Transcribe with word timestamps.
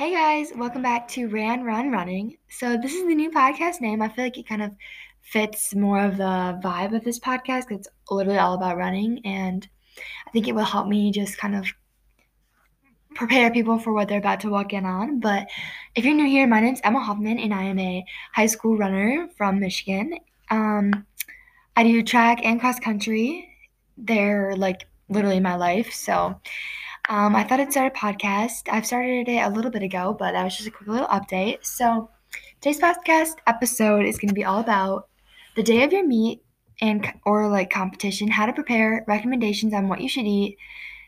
Hey 0.00 0.14
guys, 0.14 0.50
welcome 0.56 0.80
back 0.80 1.08
to 1.08 1.28
Ran 1.28 1.62
Run 1.62 1.90
Running. 1.90 2.38
So, 2.48 2.78
this 2.78 2.94
is 2.94 3.06
the 3.06 3.14
new 3.14 3.30
podcast 3.30 3.82
name. 3.82 4.00
I 4.00 4.08
feel 4.08 4.24
like 4.24 4.38
it 4.38 4.48
kind 4.48 4.62
of 4.62 4.72
fits 5.20 5.74
more 5.74 6.02
of 6.02 6.16
the 6.16 6.58
vibe 6.64 6.96
of 6.96 7.04
this 7.04 7.18
podcast. 7.18 7.70
It's 7.70 7.86
literally 8.10 8.38
all 8.38 8.54
about 8.54 8.78
running, 8.78 9.20
and 9.26 9.68
I 10.26 10.30
think 10.30 10.48
it 10.48 10.54
will 10.54 10.64
help 10.64 10.88
me 10.88 11.12
just 11.12 11.36
kind 11.36 11.54
of 11.54 11.66
prepare 13.14 13.50
people 13.50 13.78
for 13.78 13.92
what 13.92 14.08
they're 14.08 14.16
about 14.16 14.40
to 14.40 14.48
walk 14.48 14.72
in 14.72 14.86
on. 14.86 15.20
But 15.20 15.48
if 15.94 16.06
you're 16.06 16.14
new 16.14 16.26
here, 16.26 16.46
my 16.46 16.60
name's 16.60 16.80
Emma 16.82 17.00
Hoffman, 17.00 17.38
and 17.38 17.52
I 17.52 17.64
am 17.64 17.78
a 17.78 18.02
high 18.32 18.46
school 18.46 18.78
runner 18.78 19.28
from 19.36 19.60
Michigan. 19.60 20.18
Um, 20.48 21.04
I 21.76 21.82
do 21.82 22.02
track 22.02 22.38
and 22.42 22.58
cross 22.58 22.80
country. 22.80 23.54
They're 23.98 24.56
like 24.56 24.86
literally 25.10 25.40
my 25.40 25.56
life. 25.56 25.92
So, 25.92 26.40
um, 27.10 27.34
I 27.34 27.42
thought 27.42 27.58
I'd 27.58 27.72
start 27.72 27.92
a 27.92 27.98
podcast. 27.98 28.68
I've 28.70 28.86
started 28.86 29.28
it 29.28 29.40
a 29.40 29.50
little 29.50 29.72
bit 29.72 29.82
ago, 29.82 30.14
but 30.16 30.30
that 30.30 30.44
was 30.44 30.56
just 30.56 30.68
a 30.68 30.70
quick 30.70 30.88
little 30.88 31.08
update. 31.08 31.66
So, 31.66 32.08
today's 32.60 32.78
podcast 32.78 33.32
episode 33.48 34.06
is 34.06 34.16
going 34.16 34.28
to 34.28 34.34
be 34.34 34.44
all 34.44 34.60
about 34.60 35.08
the 35.56 35.64
day 35.64 35.82
of 35.82 35.92
your 35.92 36.06
meet 36.06 36.40
and 36.80 37.12
or 37.26 37.48
like 37.48 37.68
competition, 37.68 38.28
how 38.28 38.46
to 38.46 38.52
prepare, 38.52 39.04
recommendations 39.08 39.74
on 39.74 39.88
what 39.88 40.00
you 40.00 40.08
should 40.08 40.24
eat, 40.24 40.56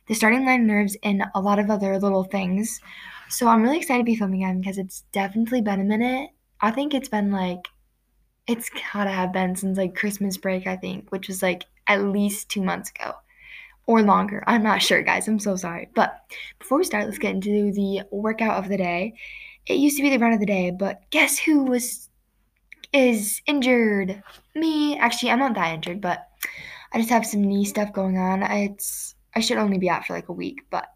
the 0.08 0.14
starting 0.14 0.44
line 0.44 0.66
nerves, 0.66 0.96
and 1.04 1.22
a 1.36 1.40
lot 1.40 1.60
of 1.60 1.70
other 1.70 1.96
little 2.00 2.24
things. 2.24 2.80
So, 3.28 3.46
I'm 3.46 3.62
really 3.62 3.78
excited 3.78 4.00
to 4.00 4.04
be 4.04 4.16
filming 4.16 4.42
again 4.42 4.60
because 4.60 4.78
it's 4.78 5.04
definitely 5.12 5.62
been 5.62 5.80
a 5.80 5.84
minute. 5.84 6.30
I 6.60 6.72
think 6.72 6.94
it's 6.94 7.08
been 7.08 7.30
like 7.30 7.68
it's 8.48 8.70
gotta 8.92 9.10
have 9.10 9.32
been 9.32 9.54
since 9.54 9.78
like 9.78 9.94
Christmas 9.94 10.36
break, 10.36 10.66
I 10.66 10.74
think, 10.74 11.10
which 11.10 11.28
was 11.28 11.44
like 11.44 11.62
at 11.86 12.02
least 12.02 12.48
two 12.48 12.62
months 12.62 12.90
ago 12.90 13.14
or 13.86 14.02
longer. 14.02 14.44
I'm 14.46 14.62
not 14.62 14.82
sure, 14.82 15.02
guys. 15.02 15.28
I'm 15.28 15.38
so 15.38 15.56
sorry. 15.56 15.88
But 15.94 16.14
before 16.58 16.78
we 16.78 16.84
start, 16.84 17.06
let's 17.06 17.18
get 17.18 17.34
into 17.34 17.72
the 17.72 18.02
workout 18.10 18.62
of 18.62 18.68
the 18.68 18.76
day. 18.76 19.14
It 19.66 19.74
used 19.74 19.96
to 19.96 20.02
be 20.02 20.10
the 20.10 20.18
run 20.18 20.32
of 20.32 20.40
the 20.40 20.46
day, 20.46 20.70
but 20.70 21.02
guess 21.10 21.38
who 21.38 21.64
was 21.64 22.08
is 22.92 23.40
injured? 23.46 24.22
Me. 24.54 24.98
Actually, 24.98 25.30
I'm 25.30 25.38
not 25.38 25.54
that 25.54 25.74
injured, 25.74 26.00
but 26.00 26.28
I 26.92 26.98
just 26.98 27.10
have 27.10 27.26
some 27.26 27.42
knee 27.42 27.64
stuff 27.64 27.92
going 27.92 28.18
on. 28.18 28.42
It's 28.42 29.14
I 29.34 29.40
should 29.40 29.58
only 29.58 29.78
be 29.78 29.88
out 29.88 30.04
for 30.06 30.12
like 30.12 30.28
a 30.28 30.32
week, 30.32 30.62
but 30.70 30.88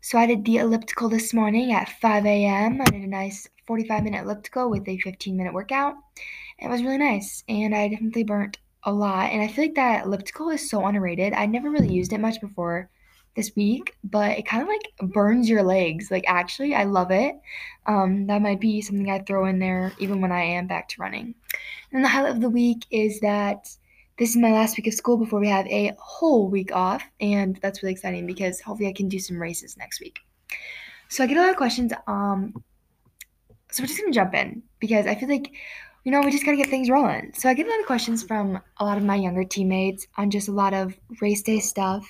so 0.00 0.18
I 0.18 0.26
did 0.26 0.44
the 0.44 0.58
elliptical 0.58 1.08
this 1.08 1.32
morning 1.32 1.72
at 1.72 1.88
5 1.88 2.26
a.m. 2.26 2.80
I 2.80 2.84
did 2.84 3.02
a 3.02 3.06
nice 3.06 3.48
45 3.66 4.02
minute 4.02 4.24
elliptical 4.24 4.68
with 4.68 4.86
a 4.88 4.98
15 4.98 5.36
minute 5.36 5.54
workout. 5.54 5.94
It 6.58 6.68
was 6.68 6.82
really 6.82 6.98
nice, 6.98 7.44
and 7.48 7.74
I 7.74 7.88
definitely 7.88 8.24
burnt 8.24 8.58
a 8.84 8.92
lot. 8.92 9.30
And 9.30 9.42
I 9.42 9.48
feel 9.48 9.64
like 9.64 9.74
that 9.74 10.06
elliptical 10.06 10.50
is 10.50 10.68
so 10.68 10.86
underrated. 10.86 11.32
I 11.32 11.46
never 11.46 11.70
really 11.70 11.92
used 11.92 12.12
it 12.12 12.20
much 12.20 12.40
before 12.40 12.90
this 13.34 13.52
week, 13.56 13.96
but 14.04 14.38
it 14.38 14.46
kind 14.46 14.62
of 14.62 14.68
like 14.68 15.12
burns 15.12 15.48
your 15.48 15.62
legs. 15.62 16.10
Like 16.10 16.24
actually, 16.26 16.74
I 16.74 16.84
love 16.84 17.10
it. 17.10 17.36
Um, 17.86 18.26
that 18.26 18.42
might 18.42 18.60
be 18.60 18.82
something 18.82 19.10
I 19.10 19.20
throw 19.20 19.46
in 19.46 19.58
there 19.58 19.92
even 19.98 20.20
when 20.20 20.32
I 20.32 20.42
am 20.42 20.66
back 20.66 20.88
to 20.90 21.00
running. 21.00 21.34
And 21.92 22.04
the 22.04 22.08
highlight 22.08 22.32
of 22.32 22.40
the 22.40 22.50
week 22.50 22.86
is 22.90 23.20
that 23.20 23.68
this 24.18 24.30
is 24.30 24.36
my 24.36 24.52
last 24.52 24.76
week 24.76 24.86
of 24.86 24.94
school 24.94 25.16
before 25.16 25.40
we 25.40 25.48
have 25.48 25.66
a 25.66 25.94
whole 25.98 26.48
week 26.48 26.70
off, 26.74 27.02
and 27.20 27.58
that's 27.62 27.82
really 27.82 27.94
exciting 27.94 28.26
because 28.26 28.60
hopefully 28.60 28.88
I 28.88 28.92
can 28.92 29.08
do 29.08 29.18
some 29.18 29.40
races 29.40 29.76
next 29.76 30.00
week. 30.00 30.20
So 31.08 31.24
I 31.24 31.26
get 31.26 31.38
a 31.38 31.40
lot 31.40 31.50
of 31.50 31.56
questions. 31.56 31.92
Um, 32.06 32.62
so 33.70 33.82
we're 33.82 33.86
just 33.86 33.98
gonna 33.98 34.12
jump 34.12 34.34
in 34.34 34.62
because 34.80 35.06
I 35.06 35.14
feel 35.14 35.28
like 35.28 35.52
you 36.04 36.10
know, 36.10 36.20
we 36.20 36.30
just 36.30 36.44
got 36.44 36.52
to 36.52 36.56
get 36.56 36.68
things 36.68 36.90
rolling. 36.90 37.32
So 37.34 37.48
I 37.48 37.54
get 37.54 37.66
a 37.66 37.70
lot 37.70 37.80
of 37.80 37.86
questions 37.86 38.22
from 38.22 38.60
a 38.78 38.84
lot 38.84 38.98
of 38.98 39.04
my 39.04 39.16
younger 39.16 39.44
teammates 39.44 40.06
on 40.16 40.30
just 40.30 40.48
a 40.48 40.52
lot 40.52 40.74
of 40.74 40.94
race 41.20 41.42
day 41.42 41.60
stuff 41.60 42.08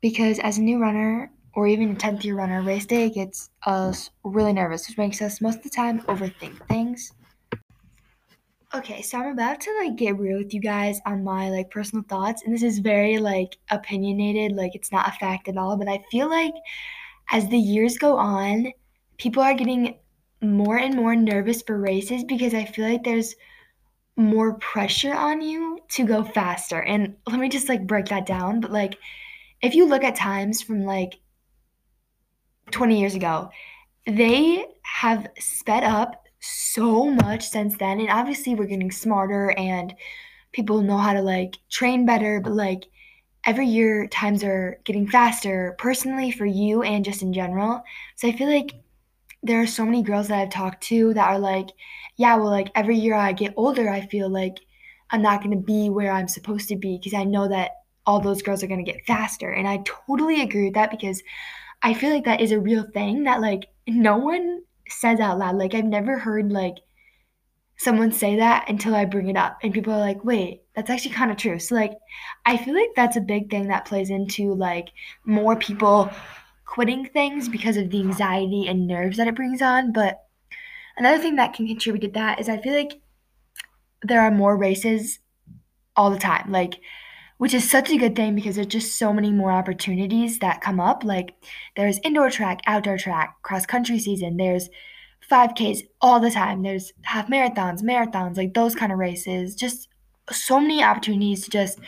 because 0.00 0.38
as 0.38 0.58
a 0.58 0.62
new 0.62 0.78
runner 0.80 1.30
or 1.54 1.66
even 1.66 1.92
a 1.92 1.94
10th 1.94 2.24
year 2.24 2.34
runner, 2.34 2.62
race 2.62 2.86
day 2.86 3.10
gets 3.10 3.50
us 3.66 4.10
really 4.24 4.52
nervous, 4.52 4.88
which 4.88 4.96
makes 4.96 5.20
us 5.20 5.40
most 5.40 5.58
of 5.58 5.62
the 5.64 5.70
time 5.70 6.00
overthink 6.02 6.66
things. 6.68 7.12
Okay, 8.74 9.02
so 9.02 9.18
I'm 9.18 9.32
about 9.32 9.60
to 9.60 9.78
like 9.82 9.96
get 9.96 10.18
real 10.18 10.38
with 10.38 10.54
you 10.54 10.60
guys 10.60 10.98
on 11.04 11.22
my 11.22 11.50
like 11.50 11.70
personal 11.70 12.04
thoughts, 12.08 12.42
and 12.42 12.54
this 12.54 12.62
is 12.62 12.78
very 12.78 13.18
like 13.18 13.58
opinionated, 13.70 14.56
like 14.56 14.74
it's 14.74 14.90
not 14.90 15.06
a 15.06 15.12
fact 15.18 15.46
at 15.48 15.58
all, 15.58 15.76
but 15.76 15.88
I 15.88 16.02
feel 16.10 16.30
like 16.30 16.54
as 17.30 17.46
the 17.48 17.58
years 17.58 17.98
go 17.98 18.16
on, 18.16 18.72
people 19.18 19.42
are 19.42 19.52
getting 19.52 19.96
more 20.42 20.76
and 20.76 20.94
more 20.94 21.14
nervous 21.14 21.62
for 21.62 21.78
races 21.78 22.24
because 22.24 22.52
I 22.52 22.64
feel 22.64 22.88
like 22.88 23.04
there's 23.04 23.34
more 24.16 24.54
pressure 24.54 25.14
on 25.14 25.40
you 25.40 25.78
to 25.90 26.04
go 26.04 26.24
faster. 26.24 26.82
And 26.82 27.16
let 27.26 27.38
me 27.38 27.48
just 27.48 27.68
like 27.68 27.86
break 27.86 28.06
that 28.06 28.26
down. 28.26 28.60
But 28.60 28.72
like, 28.72 28.98
if 29.62 29.74
you 29.74 29.86
look 29.86 30.04
at 30.04 30.16
times 30.16 30.60
from 30.60 30.84
like 30.84 31.20
20 32.72 32.98
years 32.98 33.14
ago, 33.14 33.50
they 34.06 34.66
have 34.82 35.28
sped 35.38 35.84
up 35.84 36.24
so 36.40 37.08
much 37.08 37.48
since 37.48 37.76
then. 37.78 38.00
And 38.00 38.10
obviously, 38.10 38.54
we're 38.54 38.66
getting 38.66 38.90
smarter 38.90 39.52
and 39.56 39.94
people 40.50 40.82
know 40.82 40.98
how 40.98 41.12
to 41.12 41.22
like 41.22 41.56
train 41.70 42.04
better. 42.04 42.40
But 42.40 42.52
like, 42.52 42.84
every 43.46 43.66
year, 43.66 44.08
times 44.08 44.42
are 44.42 44.80
getting 44.84 45.06
faster 45.06 45.76
personally 45.78 46.32
for 46.32 46.46
you 46.46 46.82
and 46.82 47.04
just 47.04 47.22
in 47.22 47.32
general. 47.32 47.82
So 48.16 48.28
I 48.28 48.32
feel 48.32 48.48
like 48.48 48.74
there 49.42 49.60
are 49.60 49.66
so 49.66 49.84
many 49.84 50.02
girls 50.02 50.28
that 50.28 50.40
I've 50.40 50.50
talked 50.50 50.82
to 50.84 51.14
that 51.14 51.28
are 51.28 51.38
like, 51.38 51.68
yeah, 52.16 52.36
well, 52.36 52.50
like 52.50 52.70
every 52.74 52.96
year 52.96 53.14
I 53.14 53.32
get 53.32 53.54
older, 53.56 53.88
I 53.88 54.06
feel 54.06 54.28
like 54.28 54.58
I'm 55.10 55.22
not 55.22 55.42
going 55.42 55.56
to 55.56 55.62
be 55.62 55.90
where 55.90 56.12
I'm 56.12 56.28
supposed 56.28 56.68
to 56.68 56.76
be 56.76 56.98
because 56.98 57.14
I 57.14 57.24
know 57.24 57.48
that 57.48 57.72
all 58.06 58.20
those 58.20 58.42
girls 58.42 58.62
are 58.62 58.66
going 58.66 58.84
to 58.84 58.90
get 58.90 59.04
faster. 59.06 59.50
And 59.50 59.66
I 59.66 59.82
totally 59.84 60.40
agree 60.42 60.64
with 60.64 60.74
that 60.74 60.90
because 60.90 61.22
I 61.82 61.94
feel 61.94 62.10
like 62.10 62.24
that 62.24 62.40
is 62.40 62.52
a 62.52 62.60
real 62.60 62.84
thing 62.84 63.24
that 63.24 63.40
like 63.40 63.68
no 63.86 64.16
one 64.16 64.62
says 64.88 65.20
out 65.20 65.38
loud. 65.38 65.56
Like 65.56 65.74
I've 65.74 65.84
never 65.84 66.18
heard 66.18 66.52
like 66.52 66.76
someone 67.76 68.12
say 68.12 68.36
that 68.36 68.68
until 68.68 68.94
I 68.94 69.04
bring 69.04 69.28
it 69.28 69.36
up 69.36 69.58
and 69.62 69.74
people 69.74 69.92
are 69.92 70.00
like, 70.00 70.24
"Wait, 70.24 70.62
that's 70.74 70.90
actually 70.90 71.14
kind 71.14 71.30
of 71.30 71.36
true." 71.36 71.58
So 71.58 71.74
like 71.74 71.92
I 72.46 72.56
feel 72.56 72.74
like 72.74 72.90
that's 72.94 73.16
a 73.16 73.20
big 73.20 73.50
thing 73.50 73.68
that 73.68 73.86
plays 73.86 74.10
into 74.10 74.54
like 74.54 74.90
more 75.24 75.56
people 75.56 76.10
quitting 76.72 77.04
things 77.04 77.50
because 77.50 77.76
of 77.76 77.90
the 77.90 78.00
anxiety 78.00 78.66
and 78.66 78.86
nerves 78.86 79.18
that 79.18 79.28
it 79.28 79.34
brings 79.34 79.60
on. 79.60 79.92
But 79.92 80.22
another 80.96 81.22
thing 81.22 81.36
that 81.36 81.52
can 81.52 81.66
contribute 81.66 82.00
to 82.00 82.08
that 82.12 82.40
is 82.40 82.48
I 82.48 82.56
feel 82.56 82.72
like 82.72 82.98
there 84.02 84.22
are 84.22 84.30
more 84.30 84.56
races 84.56 85.18
all 85.94 86.10
the 86.10 86.18
time. 86.18 86.50
Like, 86.50 86.80
which 87.36 87.52
is 87.52 87.70
such 87.70 87.90
a 87.90 87.98
good 87.98 88.16
thing 88.16 88.34
because 88.34 88.54
there's 88.54 88.68
just 88.68 88.98
so 88.98 89.12
many 89.12 89.30
more 89.30 89.52
opportunities 89.52 90.38
that 90.38 90.62
come 90.62 90.80
up. 90.80 91.04
Like, 91.04 91.34
there's 91.76 92.00
indoor 92.04 92.30
track, 92.30 92.60
outdoor 92.66 92.96
track, 92.96 93.34
cross 93.42 93.66
country 93.66 93.98
season, 93.98 94.38
there's 94.38 94.70
5Ks 95.30 95.82
all 96.00 96.20
the 96.20 96.30
time, 96.30 96.62
there's 96.62 96.94
half 97.02 97.28
marathons, 97.28 97.82
marathons, 97.82 98.38
like 98.38 98.54
those 98.54 98.74
kind 98.74 98.92
of 98.92 98.98
races. 98.98 99.54
Just 99.54 99.88
so 100.30 100.58
many 100.58 100.82
opportunities 100.82 101.44
to 101.44 101.50
just 101.50 101.78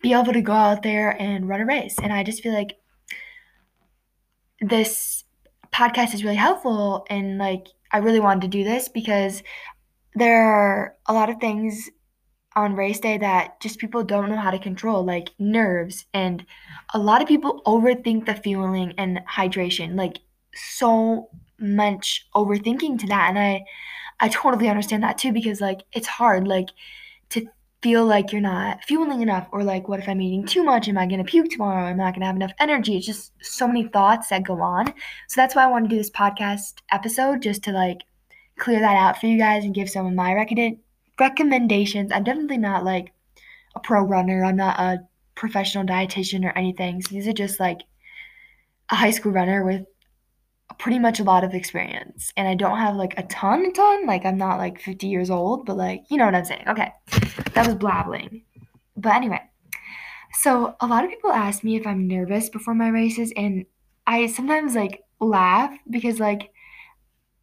be 0.00 0.12
able 0.12 0.32
to 0.32 0.42
go 0.42 0.52
out 0.52 0.84
there 0.84 1.20
and 1.20 1.48
run 1.48 1.60
a 1.60 1.66
race. 1.66 1.96
And 2.00 2.12
I 2.12 2.22
just 2.22 2.40
feel 2.40 2.52
like 2.52 2.76
this 4.60 5.24
podcast 5.72 6.14
is 6.14 6.24
really 6.24 6.36
helpful 6.36 7.06
and 7.10 7.38
like 7.38 7.68
I 7.92 7.98
really 7.98 8.20
wanted 8.20 8.42
to 8.42 8.48
do 8.48 8.64
this 8.64 8.88
because 8.88 9.42
there 10.14 10.42
are 10.42 10.96
a 11.06 11.12
lot 11.12 11.30
of 11.30 11.38
things 11.38 11.88
on 12.56 12.74
race 12.74 12.98
day 12.98 13.18
that 13.18 13.60
just 13.60 13.78
people 13.78 14.02
don't 14.02 14.30
know 14.30 14.36
how 14.36 14.50
to 14.50 14.58
control 14.58 15.04
like 15.04 15.30
nerves 15.38 16.06
and 16.12 16.44
a 16.92 16.98
lot 16.98 17.22
of 17.22 17.28
people 17.28 17.62
overthink 17.66 18.26
the 18.26 18.34
fueling 18.34 18.94
and 18.98 19.20
hydration 19.30 19.96
like 19.96 20.18
so 20.54 21.28
much 21.60 22.26
overthinking 22.34 22.98
to 23.00 23.06
that. 23.08 23.28
And 23.28 23.38
I 23.38 23.64
I 24.20 24.28
totally 24.28 24.68
understand 24.68 25.02
that 25.04 25.18
too 25.18 25.32
because 25.32 25.60
like 25.60 25.82
it's 25.92 26.06
hard 26.06 26.48
like 26.48 26.68
to 27.30 27.46
feel 27.82 28.04
like 28.04 28.32
you're 28.32 28.40
not 28.40 28.82
fueling 28.84 29.22
enough 29.22 29.46
or 29.52 29.62
like 29.62 29.86
what 29.86 30.00
if 30.00 30.08
i'm 30.08 30.20
eating 30.20 30.44
too 30.44 30.64
much? 30.64 30.88
Am 30.88 30.98
i 30.98 31.06
going 31.06 31.18
to 31.18 31.30
puke 31.30 31.50
tomorrow? 31.50 31.84
I'm 31.84 31.96
not 31.96 32.12
going 32.14 32.20
to 32.20 32.26
have 32.26 32.36
enough 32.36 32.52
energy? 32.58 32.96
It's 32.96 33.06
just 33.06 33.32
so 33.40 33.66
many 33.66 33.88
thoughts 33.88 34.28
that 34.28 34.42
go 34.44 34.60
on. 34.60 34.86
So 35.28 35.34
that's 35.36 35.54
why 35.54 35.64
i 35.64 35.68
want 35.68 35.84
to 35.84 35.88
do 35.88 35.96
this 35.96 36.10
podcast 36.10 36.74
episode 36.90 37.42
just 37.42 37.62
to 37.64 37.72
like 37.72 37.98
clear 38.58 38.80
that 38.80 38.96
out 38.96 39.18
for 39.20 39.26
you 39.26 39.38
guys 39.38 39.64
and 39.64 39.74
give 39.74 39.88
some 39.88 40.06
of 40.06 40.12
my 40.12 40.34
recommend- 40.34 40.78
recommendations. 41.18 42.10
I'm 42.12 42.24
definitely 42.24 42.58
not 42.58 42.84
like 42.84 43.12
a 43.74 43.80
pro 43.80 44.02
runner. 44.02 44.44
I'm 44.44 44.56
not 44.56 44.78
a 44.80 44.98
professional 45.34 45.84
dietitian 45.84 46.44
or 46.44 46.56
anything. 46.58 47.00
So 47.00 47.14
these 47.14 47.28
are 47.28 47.32
just 47.32 47.60
like 47.60 47.80
a 48.90 48.96
high 48.96 49.10
school 49.10 49.32
runner 49.32 49.64
with 49.64 49.86
pretty 50.78 50.98
much 50.98 51.18
a 51.18 51.24
lot 51.24 51.44
of 51.44 51.54
experience 51.54 52.32
and 52.36 52.46
I 52.46 52.54
don't 52.54 52.78
have 52.78 52.96
like 52.96 53.18
a 53.18 53.22
ton, 53.24 53.64
a 53.64 53.72
ton. 53.72 54.06
Like 54.06 54.24
I'm 54.24 54.38
not 54.38 54.58
like 54.58 54.80
50 54.80 55.06
years 55.06 55.30
old, 55.30 55.66
but 55.66 55.76
like, 55.76 56.04
you 56.10 56.16
know 56.16 56.26
what 56.26 56.34
I'm 56.34 56.44
saying. 56.44 56.64
Okay. 56.68 56.92
That 57.54 57.66
was 57.66 57.74
blabbling. 57.74 58.42
But 58.96 59.14
anyway, 59.14 59.40
so 60.34 60.76
a 60.80 60.86
lot 60.86 61.04
of 61.04 61.10
people 61.10 61.32
ask 61.32 61.64
me 61.64 61.76
if 61.76 61.86
I'm 61.86 62.06
nervous 62.06 62.48
before 62.48 62.74
my 62.74 62.88
races 62.88 63.32
and 63.36 63.64
I 64.06 64.26
sometimes 64.26 64.74
like 64.74 65.02
laugh 65.20 65.76
because 65.90 66.20
like 66.20 66.50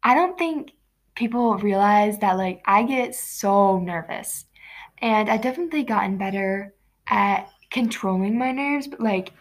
I 0.02 0.14
don't 0.14 0.38
think 0.38 0.70
people 1.14 1.56
realize 1.58 2.18
that 2.18 2.36
like 2.36 2.62
I 2.64 2.84
get 2.84 3.14
so 3.14 3.78
nervous. 3.78 4.44
And 4.98 5.28
I've 5.28 5.42
definitely 5.42 5.82
gotten 5.82 6.16
better 6.16 6.74
at 7.08 7.50
controlling 7.70 8.38
my 8.38 8.52
nerves, 8.52 8.86
but 8.86 9.00
like 9.00 9.32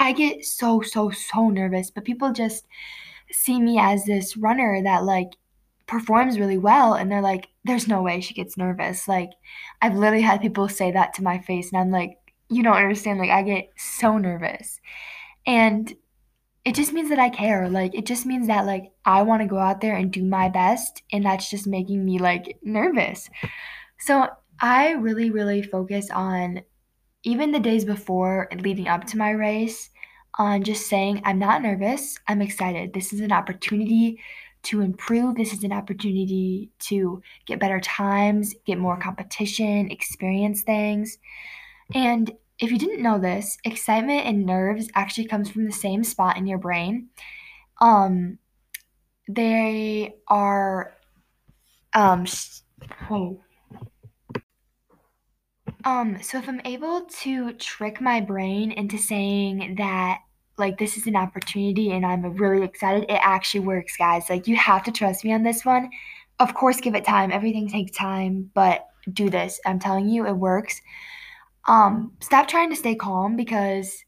I 0.00 0.12
get 0.12 0.44
so, 0.44 0.80
so, 0.80 1.10
so 1.10 1.50
nervous, 1.50 1.90
but 1.90 2.04
people 2.04 2.32
just 2.32 2.66
see 3.30 3.60
me 3.60 3.78
as 3.78 4.04
this 4.04 4.36
runner 4.36 4.82
that 4.82 5.04
like 5.04 5.32
performs 5.86 6.38
really 6.38 6.58
well 6.58 6.94
and 6.94 7.10
they're 7.10 7.22
like 7.22 7.48
there's 7.64 7.88
no 7.88 8.02
way 8.02 8.20
she 8.20 8.34
gets 8.34 8.56
nervous. 8.56 9.08
Like 9.08 9.30
i've 9.82 9.94
literally 9.96 10.22
had 10.22 10.40
people 10.40 10.68
say 10.68 10.92
that 10.92 11.14
to 11.14 11.22
my 11.22 11.38
face 11.38 11.72
and 11.72 11.80
i'm 11.80 11.90
like 11.90 12.18
you 12.50 12.62
don't 12.62 12.76
understand 12.76 13.18
like 13.18 13.30
i 13.30 13.42
get 13.42 13.70
so 13.76 14.18
nervous. 14.18 14.80
And 15.46 15.92
it 16.64 16.74
just 16.74 16.92
means 16.92 17.08
that 17.08 17.18
i 17.18 17.30
care. 17.30 17.68
Like 17.68 17.94
it 17.94 18.04
just 18.06 18.26
means 18.26 18.46
that 18.48 18.66
like 18.66 18.92
i 19.04 19.22
want 19.22 19.42
to 19.42 19.48
go 19.48 19.58
out 19.58 19.80
there 19.80 19.96
and 19.96 20.12
do 20.12 20.22
my 20.22 20.48
best 20.48 21.02
and 21.10 21.24
that's 21.24 21.50
just 21.50 21.66
making 21.66 22.04
me 22.04 22.18
like 22.18 22.58
nervous. 22.62 23.28
So 23.98 24.28
i 24.60 24.92
really 24.92 25.30
really 25.30 25.62
focus 25.62 26.10
on 26.10 26.62
even 27.28 27.52
the 27.52 27.60
days 27.60 27.84
before 27.84 28.48
and 28.50 28.62
leading 28.62 28.88
up 28.88 29.04
to 29.04 29.18
my 29.18 29.30
race 29.30 29.90
on 30.38 30.62
just 30.62 30.88
saying 30.88 31.20
i'm 31.24 31.38
not 31.38 31.62
nervous 31.62 32.18
i'm 32.28 32.42
excited 32.42 32.92
this 32.92 33.12
is 33.12 33.20
an 33.20 33.32
opportunity 33.32 34.18
to 34.64 34.80
improve. 34.80 35.36
This 35.36 35.52
is 35.52 35.64
an 35.64 35.72
opportunity 35.72 36.70
to 36.80 37.22
get 37.46 37.60
better 37.60 37.80
times, 37.80 38.54
get 38.66 38.78
more 38.78 38.98
competition, 38.98 39.90
experience 39.90 40.62
things. 40.62 41.18
And 41.94 42.30
if 42.58 42.70
you 42.70 42.78
didn't 42.78 43.02
know 43.02 43.18
this, 43.18 43.56
excitement 43.64 44.26
and 44.26 44.44
nerves 44.44 44.88
actually 44.94 45.26
comes 45.26 45.50
from 45.50 45.64
the 45.64 45.72
same 45.72 46.02
spot 46.04 46.36
in 46.36 46.46
your 46.46 46.58
brain. 46.58 47.08
Um, 47.80 48.38
they 49.28 50.16
are 50.26 50.94
um 51.94 52.26
oh. 53.10 53.40
Um, 55.84 56.18
so 56.22 56.38
if 56.38 56.48
I'm 56.48 56.60
able 56.64 57.02
to 57.22 57.52
trick 57.52 58.00
my 58.00 58.20
brain 58.20 58.72
into 58.72 58.98
saying 58.98 59.76
that 59.76 60.20
like 60.58 60.78
this 60.78 60.96
is 60.96 61.06
an 61.06 61.16
opportunity 61.16 61.92
and 61.92 62.04
I'm 62.04 62.22
really 62.36 62.64
excited. 62.64 63.04
It 63.04 63.20
actually 63.22 63.60
works, 63.60 63.96
guys. 63.96 64.28
Like 64.28 64.46
you 64.46 64.56
have 64.56 64.82
to 64.84 64.92
trust 64.92 65.24
me 65.24 65.32
on 65.32 65.42
this 65.42 65.64
one. 65.64 65.90
Of 66.40 66.54
course, 66.54 66.80
give 66.80 66.94
it 66.94 67.04
time. 67.04 67.32
Everything 67.32 67.68
takes 67.68 67.96
time, 67.96 68.50
but 68.54 68.86
do 69.12 69.30
this. 69.30 69.60
I'm 69.64 69.78
telling 69.78 70.08
you, 70.08 70.26
it 70.26 70.36
works. 70.36 70.80
Um, 71.66 72.12
stop 72.20 72.48
trying 72.48 72.70
to 72.70 72.76
stay 72.76 72.94
calm 72.94 73.36
because 73.36 74.04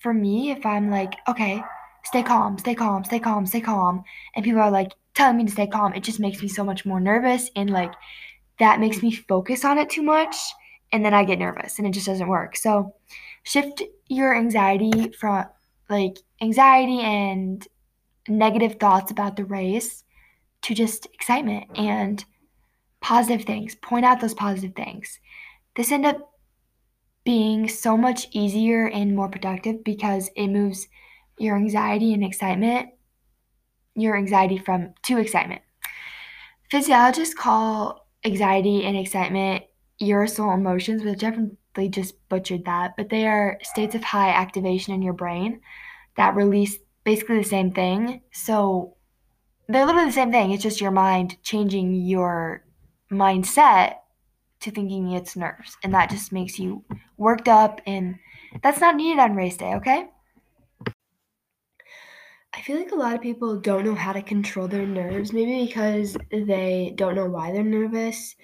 for 0.00 0.12
me, 0.12 0.50
if 0.50 0.66
I'm 0.66 0.90
like, 0.90 1.14
okay, 1.28 1.62
stay 2.04 2.22
calm, 2.22 2.58
stay 2.58 2.74
calm, 2.74 3.04
stay 3.04 3.20
calm, 3.20 3.46
stay 3.46 3.60
calm, 3.60 4.02
and 4.34 4.44
people 4.44 4.60
are 4.60 4.70
like 4.70 4.92
telling 5.14 5.36
me 5.36 5.44
to 5.44 5.52
stay 5.52 5.66
calm, 5.66 5.92
it 5.92 6.02
just 6.02 6.20
makes 6.20 6.42
me 6.42 6.48
so 6.48 6.64
much 6.64 6.84
more 6.84 7.00
nervous 7.00 7.50
and 7.54 7.70
like 7.70 7.92
that 8.58 8.80
makes 8.80 9.02
me 9.02 9.12
focus 9.12 9.64
on 9.64 9.78
it 9.78 9.90
too 9.90 10.02
much 10.02 10.36
and 10.92 11.04
then 11.04 11.14
I 11.14 11.24
get 11.24 11.38
nervous 11.38 11.78
and 11.78 11.86
it 11.86 11.92
just 11.92 12.06
doesn't 12.06 12.28
work. 12.28 12.56
So 12.56 12.94
shift 13.42 13.82
your 14.08 14.36
anxiety 14.36 15.10
from 15.12 15.46
like 15.88 16.18
anxiety 16.40 17.00
and 17.00 17.66
negative 18.28 18.76
thoughts 18.78 19.10
about 19.10 19.36
the 19.36 19.44
race 19.44 20.04
to 20.62 20.74
just 20.74 21.06
excitement 21.14 21.66
and 21.76 22.24
positive 23.00 23.44
things. 23.46 23.74
Point 23.76 24.04
out 24.04 24.20
those 24.20 24.34
positive 24.34 24.74
things. 24.76 25.18
This 25.74 25.90
end 25.90 26.06
up 26.06 26.30
being 27.24 27.68
so 27.68 27.96
much 27.96 28.28
easier 28.32 28.86
and 28.88 29.16
more 29.16 29.28
productive 29.28 29.82
because 29.84 30.30
it 30.36 30.48
moves 30.48 30.88
your 31.38 31.56
anxiety 31.56 32.12
and 32.12 32.24
excitement, 32.24 32.90
your 33.94 34.16
anxiety 34.16 34.58
from 34.58 34.92
to 35.02 35.18
excitement. 35.18 35.62
Physiologists 36.70 37.34
call 37.34 38.06
anxiety 38.24 38.84
and 38.84 38.96
excitement 38.96 39.64
urusal 40.02 40.54
emotions, 40.54 41.02
which 41.02 41.20
definitely 41.20 41.88
just 41.88 42.14
butchered 42.28 42.64
that, 42.64 42.96
but 42.96 43.08
they 43.08 43.26
are 43.26 43.58
states 43.62 43.94
of 43.94 44.02
high 44.02 44.30
activation 44.30 44.92
in 44.92 45.02
your 45.02 45.14
brain 45.14 45.60
that 46.16 46.34
release 46.34 46.78
basically 47.04 47.38
the 47.38 47.44
same 47.44 47.72
thing. 47.72 48.22
So 48.32 48.96
they're 49.68 49.86
literally 49.86 50.08
the 50.08 50.12
same 50.12 50.32
thing. 50.32 50.50
It's 50.50 50.62
just 50.62 50.80
your 50.80 50.90
mind 50.90 51.36
changing 51.42 51.94
your 51.94 52.64
mindset 53.10 53.96
to 54.60 54.70
thinking 54.70 55.12
it's 55.12 55.36
nerves. 55.36 55.76
And 55.82 55.94
that 55.94 56.10
just 56.10 56.32
makes 56.32 56.58
you 56.58 56.84
worked 57.16 57.48
up, 57.48 57.80
and 57.86 58.16
that's 58.62 58.80
not 58.80 58.96
needed 58.96 59.20
on 59.20 59.34
race 59.34 59.56
day, 59.56 59.74
okay? 59.74 60.08
I 62.54 62.60
feel 62.60 62.76
like 62.76 62.92
a 62.92 62.96
lot 62.96 63.14
of 63.14 63.22
people 63.22 63.58
don't 63.58 63.84
know 63.84 63.94
how 63.94 64.12
to 64.12 64.20
control 64.20 64.68
their 64.68 64.86
nerves, 64.86 65.32
maybe 65.32 65.66
because 65.66 66.16
they 66.30 66.92
don't 66.96 67.14
know 67.14 67.26
why 67.26 67.50
they're 67.50 67.62
nervous. 67.62 68.36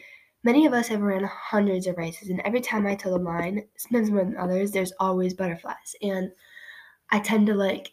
Many 0.48 0.64
of 0.64 0.72
us 0.72 0.88
have 0.88 1.02
ran 1.02 1.24
hundreds 1.24 1.86
of 1.86 1.98
races, 1.98 2.30
and 2.30 2.40
every 2.40 2.62
time 2.62 2.86
I 2.86 2.94
tell 2.94 3.14
a 3.14 3.18
line, 3.18 3.68
sometimes 3.76 4.10
more 4.10 4.24
than 4.24 4.38
others, 4.38 4.70
there's 4.70 4.94
always 4.98 5.34
butterflies. 5.34 5.94
And 6.00 6.32
I 7.10 7.20
tend 7.20 7.48
to 7.48 7.54
like 7.54 7.92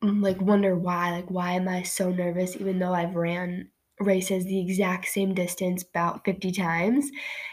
like 0.00 0.40
wonder 0.40 0.76
why, 0.76 1.10
like 1.10 1.28
why 1.32 1.54
am 1.54 1.66
I 1.66 1.82
so 1.82 2.10
nervous 2.12 2.54
even 2.54 2.78
though 2.78 2.94
I've 2.94 3.16
ran 3.16 3.70
races 3.98 4.44
the 4.44 4.60
exact 4.60 5.08
same 5.08 5.34
distance 5.34 5.82
about 5.82 6.24
50 6.24 6.52
times. 6.52 7.10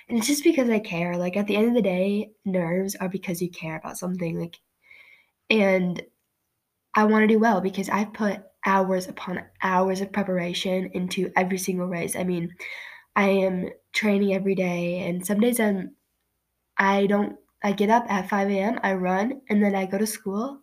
And 0.07 0.19
it's 0.19 0.27
just 0.27 0.43
because 0.43 0.69
I 0.69 0.79
care. 0.79 1.17
Like 1.17 1.35
at 1.35 1.47
the 1.47 1.55
end 1.55 1.69
of 1.69 1.73
the 1.73 1.81
day, 1.81 2.31
nerves 2.45 2.95
are 2.95 3.09
because 3.09 3.41
you 3.41 3.49
care 3.49 3.75
about 3.77 3.97
something 3.97 4.39
like 4.39 4.59
and 5.49 6.03
I 6.93 7.05
want 7.05 7.23
to 7.23 7.27
do 7.27 7.39
well 7.39 7.59
because 7.59 7.89
I've 7.89 8.13
put 8.13 8.41
hours 8.67 9.07
upon 9.07 9.43
hours 9.63 10.01
of 10.01 10.11
preparation 10.11 10.91
into 10.93 11.31
every 11.35 11.57
single 11.57 11.87
race. 11.87 12.15
I 12.15 12.23
mean, 12.23 12.53
I 13.15 13.29
am 13.29 13.69
training 13.97 14.33
every 14.33 14.55
day 14.55 14.99
and 15.07 15.25
some 15.25 15.39
days 15.41 15.59
I'm 15.59 15.95
I 16.77 17.07
don't 17.07 17.37
I 17.63 17.71
get 17.71 17.89
up 17.89 18.05
at 18.09 18.29
5 18.29 18.49
a.m., 18.49 18.79
I 18.83 18.93
run, 18.93 19.41
and 19.49 19.63
then 19.63 19.75
I 19.75 19.85
go 19.85 19.97
to 19.97 20.07
school, 20.07 20.61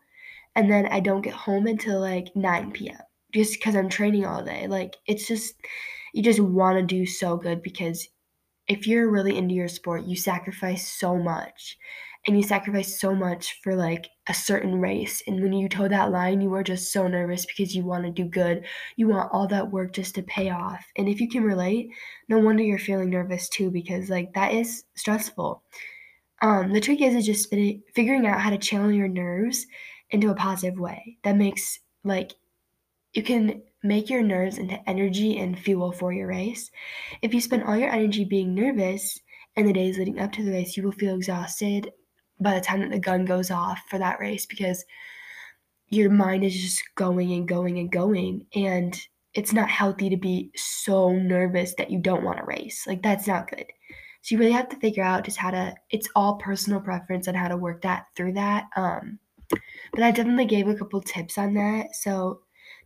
and 0.56 0.70
then 0.70 0.86
I 0.86 1.00
don't 1.00 1.22
get 1.22 1.34
home 1.34 1.66
until 1.66 2.00
like 2.00 2.28
9 2.36 2.72
p.m. 2.72 2.98
just 3.34 3.54
because 3.54 3.76
I'm 3.76 3.88
training 3.88 4.26
all 4.26 4.44
day. 4.44 4.66
Like, 4.68 4.96
it's 5.06 5.26
just, 5.28 5.54
you 6.14 6.22
just 6.22 6.40
want 6.40 6.78
to 6.78 6.84
do 6.86 7.06
so 7.06 7.36
good 7.36 7.62
because 7.62 8.08
if 8.68 8.86
you're 8.86 9.10
really 9.10 9.36
into 9.36 9.54
your 9.54 9.68
sport, 9.68 10.04
you 10.04 10.16
sacrifice 10.16 10.88
so 10.88 11.16
much. 11.18 11.78
And 12.26 12.36
you 12.36 12.42
sacrifice 12.42 12.98
so 12.98 13.14
much 13.14 13.60
for 13.62 13.74
like 13.74 14.08
a 14.28 14.34
certain 14.34 14.80
race. 14.80 15.22
And 15.26 15.42
when 15.42 15.52
you 15.52 15.68
toe 15.68 15.88
that 15.88 16.10
line, 16.10 16.40
you 16.40 16.54
are 16.54 16.62
just 16.62 16.90
so 16.90 17.06
nervous 17.06 17.44
because 17.44 17.74
you 17.74 17.84
want 17.84 18.04
to 18.04 18.10
do 18.10 18.24
good. 18.24 18.64
You 18.96 19.08
want 19.08 19.30
all 19.32 19.46
that 19.48 19.70
work 19.70 19.92
just 19.92 20.14
to 20.14 20.22
pay 20.22 20.48
off. 20.48 20.84
And 20.96 21.08
if 21.08 21.20
you 21.20 21.28
can 21.28 21.44
relate, 21.44 21.90
no 22.28 22.38
wonder 22.38 22.62
you're 22.62 22.78
feeling 22.78 23.10
nervous 23.10 23.48
too 23.48 23.70
because 23.70 24.08
like 24.08 24.32
that 24.34 24.54
is 24.54 24.84
stressful. 24.94 25.62
Um, 26.40 26.72
the 26.72 26.80
trick 26.80 27.02
is, 27.02 27.14
is 27.14 27.26
just 27.26 27.50
figuring 27.94 28.26
out 28.26 28.40
how 28.40 28.50
to 28.50 28.58
channel 28.58 28.90
your 28.90 29.08
nerves 29.08 29.66
into 30.10 30.30
a 30.30 30.34
positive 30.34 30.78
way 30.78 31.18
that 31.24 31.36
makes 31.36 31.80
like 32.04 32.32
you 33.12 33.22
can 33.22 33.62
make 33.82 34.10
your 34.10 34.22
nerves 34.22 34.58
into 34.58 34.88
energy 34.88 35.38
and 35.38 35.58
fuel 35.58 35.92
for 35.92 36.12
your 36.12 36.26
race. 36.26 36.70
If 37.22 37.32
you 37.32 37.40
spend 37.40 37.64
all 37.64 37.76
your 37.76 37.90
energy 37.90 38.24
being 38.24 38.54
nervous 38.54 39.20
in 39.56 39.66
the 39.66 39.72
days 39.72 39.98
leading 39.98 40.18
up 40.18 40.32
to 40.32 40.42
the 40.42 40.50
race, 40.50 40.76
you 40.76 40.82
will 40.82 40.92
feel 40.92 41.14
exhausted 41.14 41.90
by 42.40 42.54
the 42.54 42.60
time 42.60 42.80
that 42.80 42.90
the 42.90 42.98
gun 42.98 43.24
goes 43.24 43.50
off 43.50 43.80
for 43.88 43.98
that 43.98 44.20
race 44.20 44.46
because 44.46 44.84
your 45.88 46.10
mind 46.10 46.44
is 46.44 46.54
just 46.54 46.82
going 46.96 47.32
and 47.32 47.48
going 47.48 47.78
and 47.78 47.90
going 47.90 48.46
and 48.54 49.00
it's 49.34 49.52
not 49.52 49.68
healthy 49.68 50.08
to 50.08 50.16
be 50.16 50.50
so 50.54 51.12
nervous 51.12 51.74
that 51.76 51.90
you 51.90 51.98
don't 51.98 52.24
want 52.24 52.38
to 52.38 52.44
race. 52.44 52.86
Like 52.86 53.02
that's 53.02 53.26
not 53.26 53.50
good. 53.50 53.66
So 54.22 54.34
you 54.34 54.38
really 54.38 54.52
have 54.52 54.68
to 54.70 54.76
figure 54.76 55.02
out 55.02 55.24
just 55.24 55.36
how 55.36 55.50
to 55.50 55.74
it's 55.90 56.08
all 56.14 56.36
personal 56.36 56.80
preference 56.80 57.28
on 57.28 57.34
how 57.34 57.48
to 57.48 57.56
work 57.56 57.82
that 57.82 58.06
through 58.16 58.34
that. 58.34 58.66
Um 58.76 59.18
but 59.92 60.02
I 60.02 60.10
definitely 60.10 60.46
gave 60.46 60.68
a 60.68 60.74
couple 60.74 61.00
tips 61.00 61.36
on 61.36 61.54
that. 61.54 61.94
So 61.94 62.40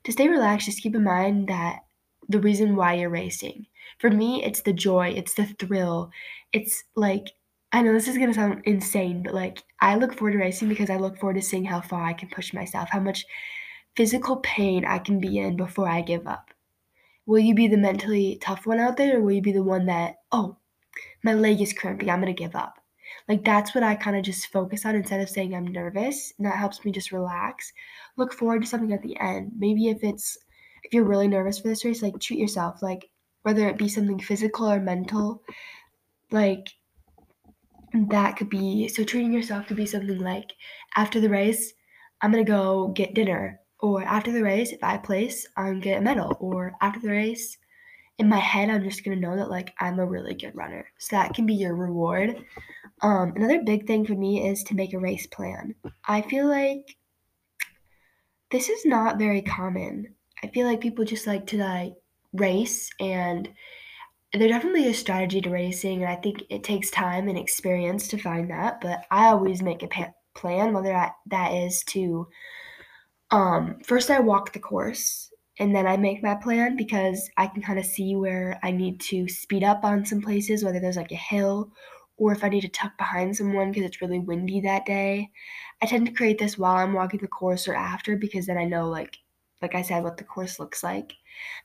to 0.05 0.13
stay 0.13 0.29
relaxed, 0.29 0.67
just 0.67 0.83
keep 0.83 0.95
in 0.95 1.05
mind 1.05 1.49
that 1.49 1.81
the 2.29 2.41
reason 2.41 2.77
why 2.77 2.95
you're 2.95 3.11
racing. 3.11 3.67
For 3.99 4.11
me, 4.11 4.45
it's 4.45 4.63
the 4.63 4.73
joy, 4.73 5.09
it's 5.09 5.35
the 5.35 5.47
thrill. 5.47 6.11
It's 6.53 6.85
like 6.95 7.33
I 7.73 7.83
know 7.83 7.93
this 7.93 8.09
is 8.09 8.17
gonna 8.17 8.35
sound 8.35 8.63
insane, 8.65 9.23
but 9.23 9.35
like 9.35 9.63
I 9.81 9.97
look 9.97 10.15
forward 10.15 10.33
to 10.33 10.39
racing 10.39 10.69
because 10.69 10.91
I 10.91 10.97
look 10.97 11.19
forward 11.19 11.35
to 11.35 11.43
seeing 11.43 11.65
how 11.65 11.81
far 11.81 12.03
I 12.03 12.15
can 12.15 12.29
push 12.31 12.53
myself, 12.55 12.89
how 12.91 13.01
much 13.01 13.27
physical 13.97 14.37
pain 14.37 14.85
I 14.85 14.99
can 14.99 15.21
be 15.21 15.39
in 15.39 15.57
before 15.57 15.89
I 15.89 16.01
give 16.01 16.27
up. 16.27 16.51
Will 17.27 17.41
you 17.41 17.55
be 17.55 17.69
the 17.69 17.77
mentally 17.77 18.39
tough 18.41 18.67
one 18.67 18.81
out 18.81 18.97
there, 18.97 19.19
or 19.19 19.21
will 19.21 19.33
you 19.33 19.43
be 19.43 19.53
the 19.53 19.63
one 19.63 19.87
that, 19.87 20.17
oh, 20.33 20.57
my 21.23 21.35
leg 21.35 21.61
is 21.61 21.75
cramping, 21.75 22.09
I'm 22.09 22.21
gonna 22.21 22.33
give 22.33 22.57
up? 22.57 22.79
Like 23.29 23.45
that's 23.45 23.75
what 23.75 23.85
I 23.85 23.95
kind 23.95 24.17
of 24.17 24.23
just 24.23 24.51
focus 24.53 24.87
on 24.87 24.95
instead 24.95 25.21
of 25.21 25.29
saying 25.29 25.55
I'm 25.55 25.67
nervous. 25.67 26.33
And 26.39 26.47
that 26.47 26.57
helps 26.57 26.85
me 26.85 26.93
just 26.93 27.13
relax. 27.13 27.73
Look 28.17 28.33
forward 28.33 28.63
to 28.63 28.69
something 28.69 28.93
at 28.93 29.03
the 29.03 29.19
end. 29.21 29.53
Maybe 29.59 29.89
if 29.89 30.03
it's 30.03 30.39
if 30.85 30.95
you're 30.95 31.05
really 31.05 31.29
nervous 31.29 31.59
for 31.59 31.69
this 31.69 31.85
race, 31.85 32.03
like 32.03 32.19
treat 32.19 32.39
yourself. 32.39 32.83
Like 32.83 33.11
whether 33.43 33.69
it 33.69 33.79
be 33.79 33.89
something 33.89 34.19
physical 34.19 34.71
or 34.71 34.81
mental, 34.81 35.43
like 36.31 36.69
that 37.93 38.37
could 38.37 38.51
be 38.51 38.89
so 38.89 39.05
treating 39.05 39.33
yourself 39.33 39.67
could 39.67 39.77
be 39.77 39.87
something 39.87 40.19
like 40.19 40.53
after 40.97 41.21
the 41.21 41.31
race, 41.31 41.73
I'm 42.21 42.31
gonna 42.31 42.45
go 42.45 42.89
get 42.89 43.15
dinner. 43.15 43.61
Or 43.81 44.03
after 44.03 44.33
the 44.33 44.43
race, 44.43 44.73
if 44.73 44.83
I 44.83 44.99
place, 44.99 45.47
I'm 45.57 45.75
gonna 45.75 45.81
get 45.81 45.99
a 45.99 46.03
medal. 46.03 46.37
Or 46.41 46.75
after 46.81 47.01
the 47.01 47.11
race, 47.11 47.57
in 48.19 48.29
my 48.29 48.39
head, 48.39 48.69
I'm 48.69 48.83
just 48.83 49.05
gonna 49.05 49.17
know 49.17 49.37
that 49.37 49.51
like 49.51 49.73
I'm 49.79 50.01
a 50.01 50.07
really 50.07 50.35
good 50.35 50.57
runner. 50.57 50.87
So 50.99 51.17
that 51.17 51.35
can 51.35 51.47
be 51.47 51.55
your 51.55 51.75
reward. 51.75 52.45
Um, 53.01 53.33
another 53.37 53.63
big 53.63 53.87
thing 53.87 54.05
for 54.05 54.15
me 54.15 54.49
is 54.49 54.65
to 54.65 54.75
make 54.75 54.93
a 54.93 54.99
race 54.99 55.27
plan. 55.27 55.75
I 56.05 56.23
feel 56.23 56.47
like 56.49 56.97
this 58.51 58.69
is 58.69 58.85
not 58.85 59.19
very 59.19 59.43
common. 59.43 60.15
I 60.43 60.49
feel 60.49 60.67
like 60.67 60.81
people 60.81 61.05
just 61.05 61.27
like 61.27 61.47
to 61.49 61.59
like 61.59 61.95
race 62.33 62.91
and 62.99 63.49
there's 64.33 64.51
definitely 64.51 64.89
a 64.89 64.95
strategy 64.95 65.41
to 65.41 65.51
racing 65.51 66.03
and 66.03 66.11
I 66.11 66.17
think 66.17 66.43
it 66.51 66.63
takes 66.63 66.91
time 66.91 67.29
and 67.29 67.39
experience 67.39 68.09
to 68.09 68.19
find 68.19 68.51
that, 68.51 68.81
but 68.81 69.05
I 69.11 69.29
always 69.29 69.63
make 69.63 69.83
a 69.83 69.89
pa- 69.89 70.13
plan 70.35 70.73
whether 70.73 70.91
that, 70.91 71.15
that 71.27 71.53
is 71.53 71.83
to 71.85 72.29
um 73.31 73.79
first 73.85 74.11
I 74.11 74.21
walk 74.21 74.53
the 74.53 74.59
course 74.59 75.31
and 75.59 75.75
then 75.75 75.87
I 75.87 75.97
make 75.97 76.23
my 76.23 76.35
plan 76.35 76.77
because 76.77 77.31
I 77.37 77.47
can 77.49 77.63
kind 77.63 77.79
of 77.79 77.85
see 77.85 78.15
where 78.15 78.61
I 78.63 78.71
need 78.71 79.01
to 79.01 79.29
speed 79.29 79.65
up 79.65 79.83
on 79.83 80.07
some 80.07 80.23
places, 80.23 80.65
whether 80.65 80.79
there's 80.79 80.97
like 80.97 81.13
a 81.13 81.17
hill 81.17 81.73
or 82.17 82.33
if 82.33 82.45
I 82.45 82.49
need 82.49 82.61
to 82.63 82.69
tuck 82.69 82.97
behind 82.97 83.37
someone 83.37 83.71
because 83.71 83.85
it's 83.85 84.01
really 84.01 84.19
windy 84.19 84.61
that 84.61 84.87
day. 84.87 85.31
I 85.83 85.87
tend 85.87 86.07
to 86.07 86.13
create 86.13 86.39
this 86.39 86.59
while 86.59 86.77
I'm 86.77 86.93
walking 86.93 87.21
the 87.21 87.29
course 87.29 87.67
or 87.67 87.75
after 87.75 88.17
because 88.17 88.47
then 88.47 88.59
I 88.59 88.65
know 88.65 88.89
like 88.89 89.19
like 89.61 89.75
I 89.75 89.83
said 89.83 90.03
what 90.03 90.17
the 90.17 90.25
course 90.25 90.59
looks 90.59 90.83
like. 90.83 91.15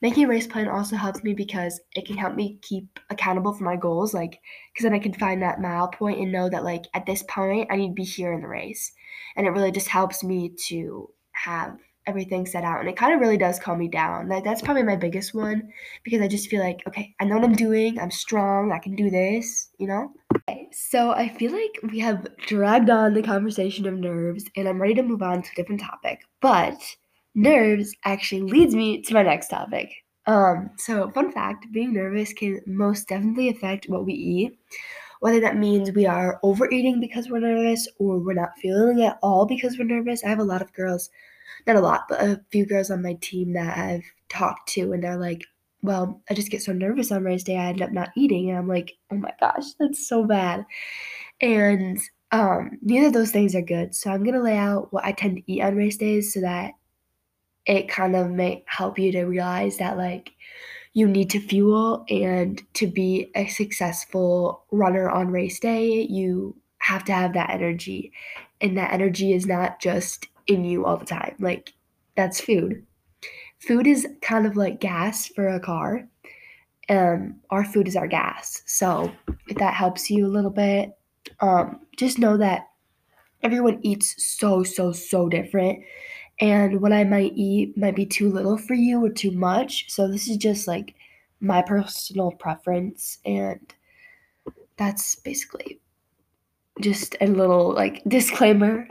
Making 0.01 0.25
a 0.25 0.27
race 0.27 0.47
plan 0.47 0.67
also 0.67 0.95
helps 0.95 1.23
me 1.23 1.33
because 1.33 1.79
it 1.95 2.05
can 2.05 2.17
help 2.17 2.35
me 2.35 2.59
keep 2.61 2.99
accountable 3.09 3.53
for 3.53 3.63
my 3.63 3.75
goals 3.75 4.13
like 4.13 4.39
because 4.73 4.83
then 4.83 4.93
I 4.93 4.99
can 4.99 5.13
find 5.13 5.41
that 5.41 5.61
mile 5.61 5.87
point 5.87 6.19
and 6.19 6.31
know 6.31 6.49
that 6.49 6.63
like 6.63 6.85
at 6.93 7.05
this 7.05 7.23
point 7.23 7.69
I 7.71 7.75
need 7.75 7.89
to 7.89 7.93
be 7.93 8.03
here 8.03 8.33
in 8.33 8.41
the 8.41 8.47
race. 8.47 8.91
And 9.35 9.47
it 9.47 9.51
really 9.51 9.71
just 9.71 9.87
helps 9.87 10.23
me 10.23 10.49
to 10.67 11.09
have 11.31 11.77
everything 12.05 12.45
set 12.45 12.63
out 12.63 12.79
and 12.79 12.89
it 12.89 12.97
kind 12.97 13.13
of 13.13 13.21
really 13.21 13.37
does 13.37 13.59
calm 13.59 13.79
me 13.79 13.87
down. 13.87 14.27
That 14.27 14.43
that's 14.43 14.61
probably 14.61 14.83
my 14.83 14.95
biggest 14.95 15.33
one 15.33 15.71
because 16.03 16.21
I 16.21 16.27
just 16.27 16.49
feel 16.49 16.61
like, 16.61 16.81
okay, 16.87 17.15
I 17.19 17.25
know 17.25 17.35
what 17.35 17.45
I'm 17.45 17.55
doing. 17.55 17.99
I'm 17.99 18.11
strong. 18.11 18.71
I 18.71 18.79
can 18.79 18.95
do 18.95 19.09
this, 19.09 19.69
you 19.77 19.87
know? 19.87 20.11
Okay, 20.35 20.67
so 20.71 21.11
I 21.11 21.29
feel 21.29 21.51
like 21.51 21.91
we 21.91 21.99
have 21.99 22.27
dragged 22.37 22.89
on 22.89 23.13
the 23.13 23.23
conversation 23.23 23.85
of 23.87 23.93
nerves 23.93 24.45
and 24.55 24.67
I'm 24.67 24.81
ready 24.81 24.95
to 24.95 25.03
move 25.03 25.21
on 25.21 25.41
to 25.41 25.49
a 25.51 25.55
different 25.55 25.81
topic. 25.81 26.21
But 26.41 26.79
nerves 27.35 27.95
actually 28.05 28.41
leads 28.41 28.75
me 28.75 29.01
to 29.01 29.13
my 29.13 29.23
next 29.23 29.49
topic. 29.49 29.89
Um, 30.25 30.69
so 30.77 31.09
fun 31.11 31.31
fact, 31.31 31.65
being 31.71 31.93
nervous 31.93 32.33
can 32.33 32.61
most 32.65 33.09
definitely 33.09 33.49
affect 33.49 33.87
what 33.89 34.05
we 34.05 34.13
eat. 34.13 34.59
Whether 35.19 35.39
that 35.41 35.57
means 35.57 35.91
we 35.91 36.05
are 36.05 36.39
overeating 36.43 36.99
because 36.99 37.29
we're 37.29 37.39
nervous 37.39 37.87
or 37.97 38.19
we're 38.19 38.33
not 38.33 38.57
feeling 38.61 39.03
at 39.03 39.19
all 39.21 39.45
because 39.45 39.77
we're 39.77 39.85
nervous. 39.85 40.23
I 40.23 40.29
have 40.29 40.39
a 40.39 40.43
lot 40.43 40.61
of 40.61 40.73
girls 40.73 41.09
not 41.67 41.75
a 41.75 41.81
lot, 41.81 42.05
but 42.09 42.21
a 42.21 42.41
few 42.51 42.65
girls 42.65 42.91
on 42.91 43.01
my 43.01 43.13
team 43.21 43.53
that 43.53 43.77
I've 43.77 44.05
talked 44.29 44.69
to, 44.69 44.91
and 44.91 45.03
they're 45.03 45.17
like, 45.17 45.43
well, 45.81 46.21
I 46.29 46.33
just 46.33 46.49
get 46.49 46.61
so 46.61 46.73
nervous 46.73 47.11
on 47.11 47.23
race 47.23 47.43
day, 47.43 47.57
I 47.57 47.67
end 47.67 47.81
up 47.81 47.91
not 47.91 48.09
eating. 48.15 48.49
And 48.49 48.57
I'm 48.57 48.67
like, 48.67 48.93
oh 49.11 49.17
my 49.17 49.31
gosh, 49.39 49.65
that's 49.79 50.07
so 50.07 50.25
bad. 50.25 50.65
And 51.41 51.99
um, 52.31 52.79
neither 52.81 53.07
of 53.07 53.13
those 53.13 53.31
things 53.31 53.53
are 53.53 53.61
good. 53.61 53.93
So 53.93 54.09
I'm 54.09 54.23
going 54.23 54.35
to 54.35 54.41
lay 54.41 54.57
out 54.57 54.91
what 54.91 55.03
I 55.03 55.11
tend 55.11 55.37
to 55.37 55.51
eat 55.51 55.61
on 55.61 55.75
race 55.75 55.97
days 55.97 56.33
so 56.33 56.41
that 56.41 56.71
it 57.65 57.87
kind 57.87 58.15
of 58.15 58.29
may 58.29 58.63
help 58.67 58.99
you 58.99 59.11
to 59.13 59.23
realize 59.23 59.77
that, 59.77 59.97
like, 59.97 60.33
you 60.93 61.07
need 61.07 61.29
to 61.31 61.39
fuel 61.39 62.05
and 62.09 62.61
to 62.75 62.87
be 62.87 63.31
a 63.35 63.47
successful 63.47 64.63
runner 64.71 65.09
on 65.09 65.29
race 65.29 65.59
day, 65.59 66.01
you 66.01 66.55
have 66.77 67.03
to 67.05 67.13
have 67.13 67.33
that 67.33 67.49
energy. 67.49 68.11
And 68.61 68.77
that 68.77 68.93
energy 68.93 69.33
is 69.33 69.47
not 69.47 69.79
just 69.79 70.27
in 70.45 70.63
you 70.63 70.85
all 70.85 70.97
the 70.97 71.05
time. 71.05 71.35
Like, 71.39 71.73
that's 72.15 72.39
food. 72.39 72.85
Food 73.59 73.87
is 73.87 74.07
kind 74.21 74.45
of 74.45 74.55
like 74.55 74.79
gas 74.79 75.27
for 75.27 75.47
a 75.47 75.59
car. 75.59 76.07
Um, 76.89 77.39
our 77.49 77.63
food 77.63 77.87
is 77.87 77.95
our 77.95 78.07
gas. 78.07 78.61
So, 78.65 79.11
if 79.47 79.57
that 79.57 79.73
helps 79.73 80.11
you 80.11 80.27
a 80.27 80.27
little 80.27 80.51
bit, 80.51 80.91
um, 81.39 81.79
just 81.97 82.19
know 82.19 82.37
that 82.37 82.67
everyone 83.41 83.79
eats 83.81 84.15
so, 84.23 84.63
so, 84.63 84.91
so 84.91 85.29
different. 85.29 85.83
And 86.39 86.81
what 86.81 86.91
I 86.91 87.03
might 87.03 87.33
eat 87.35 87.77
might 87.77 87.95
be 87.95 88.05
too 88.05 88.29
little 88.29 88.57
for 88.57 88.73
you 88.73 89.05
or 89.05 89.09
too 89.09 89.31
much. 89.31 89.91
So, 89.91 90.07
this 90.07 90.27
is 90.27 90.37
just 90.37 90.67
like 90.67 90.95
my 91.39 91.61
personal 91.61 92.31
preference. 92.31 93.19
And 93.25 93.73
that's 94.77 95.15
basically 95.15 95.79
just 96.81 97.15
a 97.21 97.27
little 97.27 97.73
like 97.73 98.01
disclaimer 98.07 98.87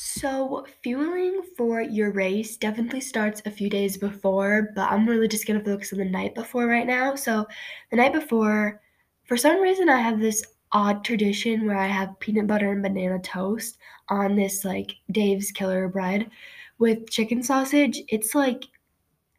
so, 0.00 0.64
fueling 0.82 1.42
for 1.56 1.80
your 1.80 2.12
race 2.12 2.56
definitely 2.56 3.00
starts 3.00 3.42
a 3.44 3.50
few 3.50 3.68
days 3.68 3.96
before, 3.96 4.70
but 4.76 4.90
I'm 4.90 5.08
really 5.08 5.26
just 5.26 5.44
going 5.44 5.58
to 5.58 5.64
focus 5.64 5.92
on 5.92 5.98
the 5.98 6.04
night 6.04 6.36
before 6.36 6.66
right 6.66 6.86
now. 6.86 7.16
So, 7.16 7.46
the 7.90 7.96
night 7.96 8.12
before, 8.12 8.80
for 9.24 9.36
some 9.36 9.60
reason, 9.60 9.88
I 9.88 9.98
have 10.00 10.20
this 10.20 10.44
odd 10.70 11.04
tradition 11.04 11.66
where 11.66 11.76
I 11.76 11.88
have 11.88 12.18
peanut 12.20 12.46
butter 12.46 12.70
and 12.70 12.80
banana 12.82 13.18
toast 13.18 13.78
on 14.10 14.36
this 14.36 14.64
like 14.64 14.96
Dave's 15.10 15.50
Killer 15.50 15.88
bread 15.88 16.30
with 16.78 17.10
chicken 17.10 17.42
sausage. 17.42 18.00
It's 18.08 18.34
like 18.34 18.64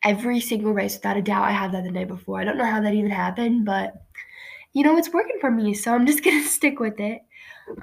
every 0.03 0.39
single 0.39 0.73
race, 0.73 0.95
without 0.95 1.17
a 1.17 1.21
doubt, 1.21 1.43
I 1.43 1.51
have 1.51 1.71
that 1.71 1.83
the 1.83 1.91
night 1.91 2.07
before. 2.07 2.39
I 2.39 2.43
don't 2.43 2.57
know 2.57 2.65
how 2.65 2.81
that 2.81 2.93
even 2.93 3.11
happened, 3.11 3.65
but 3.65 4.03
you 4.73 4.83
know, 4.83 4.97
it's 4.97 5.13
working 5.13 5.37
for 5.41 5.51
me, 5.51 5.73
so 5.73 5.93
I'm 5.93 6.05
just 6.05 6.23
to 6.43 6.43
stick 6.43 6.79
with 6.79 6.99
it. 6.99 7.21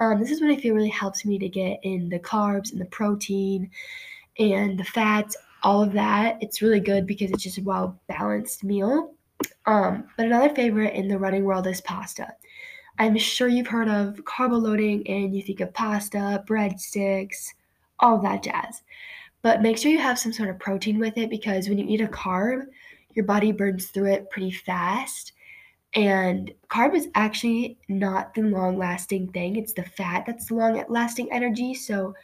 Um, 0.01 0.19
this 0.19 0.31
is 0.31 0.41
what 0.41 0.51
I 0.51 0.57
feel 0.57 0.75
really 0.75 0.89
helps 0.89 1.25
me 1.25 1.39
to 1.39 1.49
get 1.49 1.79
in 1.83 2.09
the 2.09 2.19
carbs 2.19 2.73
and 2.73 2.81
the 2.81 2.87
protein 2.87 3.71
and 4.39 4.79
the 4.79 4.85
fats, 4.85 5.37
all 5.63 5.83
of 5.83 5.93
that. 5.93 6.39
It's 6.41 6.63
really 6.63 6.81
good 6.81 7.07
because 7.07 7.31
it's 7.31 7.43
just 7.43 7.59
a 7.59 7.63
well 7.63 7.99
balanced 8.09 8.65
meal. 8.65 9.13
Um, 9.67 10.05
but 10.17 10.27
another 10.27 10.55
favorite 10.55 10.95
in 10.95 11.09
the 11.09 11.19
running 11.19 11.45
world 11.45 11.67
is 11.67 11.81
pasta. 11.81 12.33
I'm 12.99 13.17
sure 13.19 13.49
you've 13.49 13.67
heard 13.67 13.89
of 13.89 14.25
carbo 14.25 14.57
loading 14.57 15.07
and 15.07 15.35
you 15.35 15.43
think 15.43 15.61
of 15.61 15.75
pasta, 15.75 16.43
breadsticks, 16.47 17.53
all 18.01 18.19
that 18.19 18.43
jazz. 18.43 18.83
But 19.43 19.63
make 19.63 19.79
sure 19.79 19.91
you 19.91 19.99
have 19.99 20.19
some 20.19 20.33
sort 20.33 20.49
of 20.49 20.59
protein 20.59 20.99
with 20.99 21.19
it 21.19 21.31
because 21.31 21.69
when 21.69 21.79
you 21.79 21.87
eat 21.87 22.01
a 22.01 22.09
carb, 22.09 22.67
your 23.13 23.25
body 23.25 23.53
burns 23.53 23.87
through 23.87 24.13
it 24.13 24.31
pretty 24.31 24.51
fast. 24.51 25.33
And 25.95 26.53
carb 26.69 26.95
is 26.95 27.09
actually 27.15 27.79
not 27.89 28.35
the 28.35 28.43
long 28.43 28.79
lasting 28.79 29.29
thing, 29.33 29.57
it's 29.57 29.73
the 29.73 29.85
fat 29.85 30.25
that's 30.27 30.47
the 30.47 30.55
long 30.55 30.83
lasting 30.89 31.31
energy. 31.33 31.75
So 31.75 32.15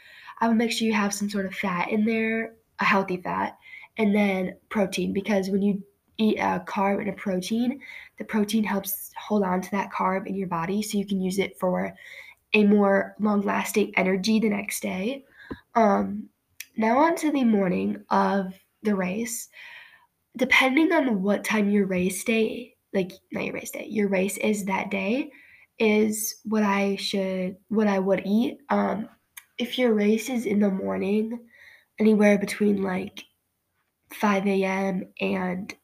I 0.40 0.48
would 0.48 0.56
make 0.56 0.72
sure 0.72 0.86
you 0.86 0.94
have 0.94 1.14
some 1.14 1.30
sort 1.30 1.46
of 1.46 1.54
fat 1.54 1.90
in 1.90 2.04
there, 2.04 2.54
a 2.80 2.84
healthy 2.84 3.18
fat, 3.18 3.56
and 3.98 4.14
then 4.14 4.56
protein 4.68 5.12
because 5.12 5.48
when 5.48 5.62
you 5.62 5.82
eat 6.18 6.38
a 6.38 6.62
carb 6.66 7.00
and 7.00 7.08
a 7.08 7.12
protein, 7.12 7.80
the 8.18 8.24
protein 8.24 8.64
helps 8.64 9.10
hold 9.16 9.42
on 9.42 9.60
to 9.60 9.70
that 9.70 9.92
carb 9.92 10.26
in 10.26 10.34
your 10.34 10.48
body 10.48 10.82
so 10.82 10.98
you 10.98 11.06
can 11.06 11.20
use 11.20 11.38
it 11.38 11.58
for 11.58 11.94
a 12.54 12.64
more 12.64 13.14
long 13.18 13.40
lasting 13.42 13.92
energy 13.96 14.38
the 14.38 14.48
next 14.48 14.80
day. 14.80 15.24
Um, 15.74 16.28
now, 16.76 16.98
on 16.98 17.16
to 17.16 17.30
the 17.30 17.44
morning 17.44 18.02
of 18.10 18.54
the 18.82 18.94
race. 18.94 19.48
Depending 20.36 20.92
on 20.92 21.22
what 21.22 21.44
time 21.44 21.70
your 21.70 21.86
race 21.86 22.24
day 22.24 22.72
like 22.92 23.12
not 23.30 23.44
your 23.44 23.54
race 23.54 23.70
day, 23.70 23.86
your 23.88 24.08
race 24.08 24.36
is 24.38 24.64
that 24.66 24.90
day 24.90 25.30
is 25.78 26.36
what 26.44 26.62
I 26.62 26.96
should 26.96 27.56
what 27.68 27.86
I 27.86 27.98
would 27.98 28.22
eat. 28.24 28.58
Um 28.68 29.08
if 29.58 29.78
your 29.78 29.94
race 29.94 30.28
is 30.28 30.46
in 30.46 30.60
the 30.60 30.70
morning, 30.70 31.38
anywhere 31.98 32.38
between 32.38 32.82
like 32.82 33.24
5 34.12 34.46
a.m. 34.46 35.04
and 35.20 35.74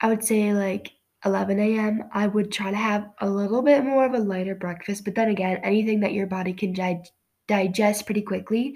I 0.00 0.08
would 0.08 0.24
say 0.24 0.52
like 0.52 0.92
11 1.24 1.58
a.m., 1.58 2.04
I 2.12 2.26
would 2.26 2.52
try 2.52 2.70
to 2.70 2.76
have 2.76 3.10
a 3.20 3.28
little 3.28 3.62
bit 3.62 3.84
more 3.84 4.06
of 4.06 4.14
a 4.14 4.18
lighter 4.18 4.54
breakfast. 4.54 5.04
But 5.04 5.14
then 5.14 5.28
again, 5.28 5.60
anything 5.62 6.00
that 6.00 6.12
your 6.12 6.26
body 6.26 6.52
can 6.52 6.72
di- 6.72 7.02
digest 7.48 8.06
pretty 8.06 8.22
quickly. 8.22 8.74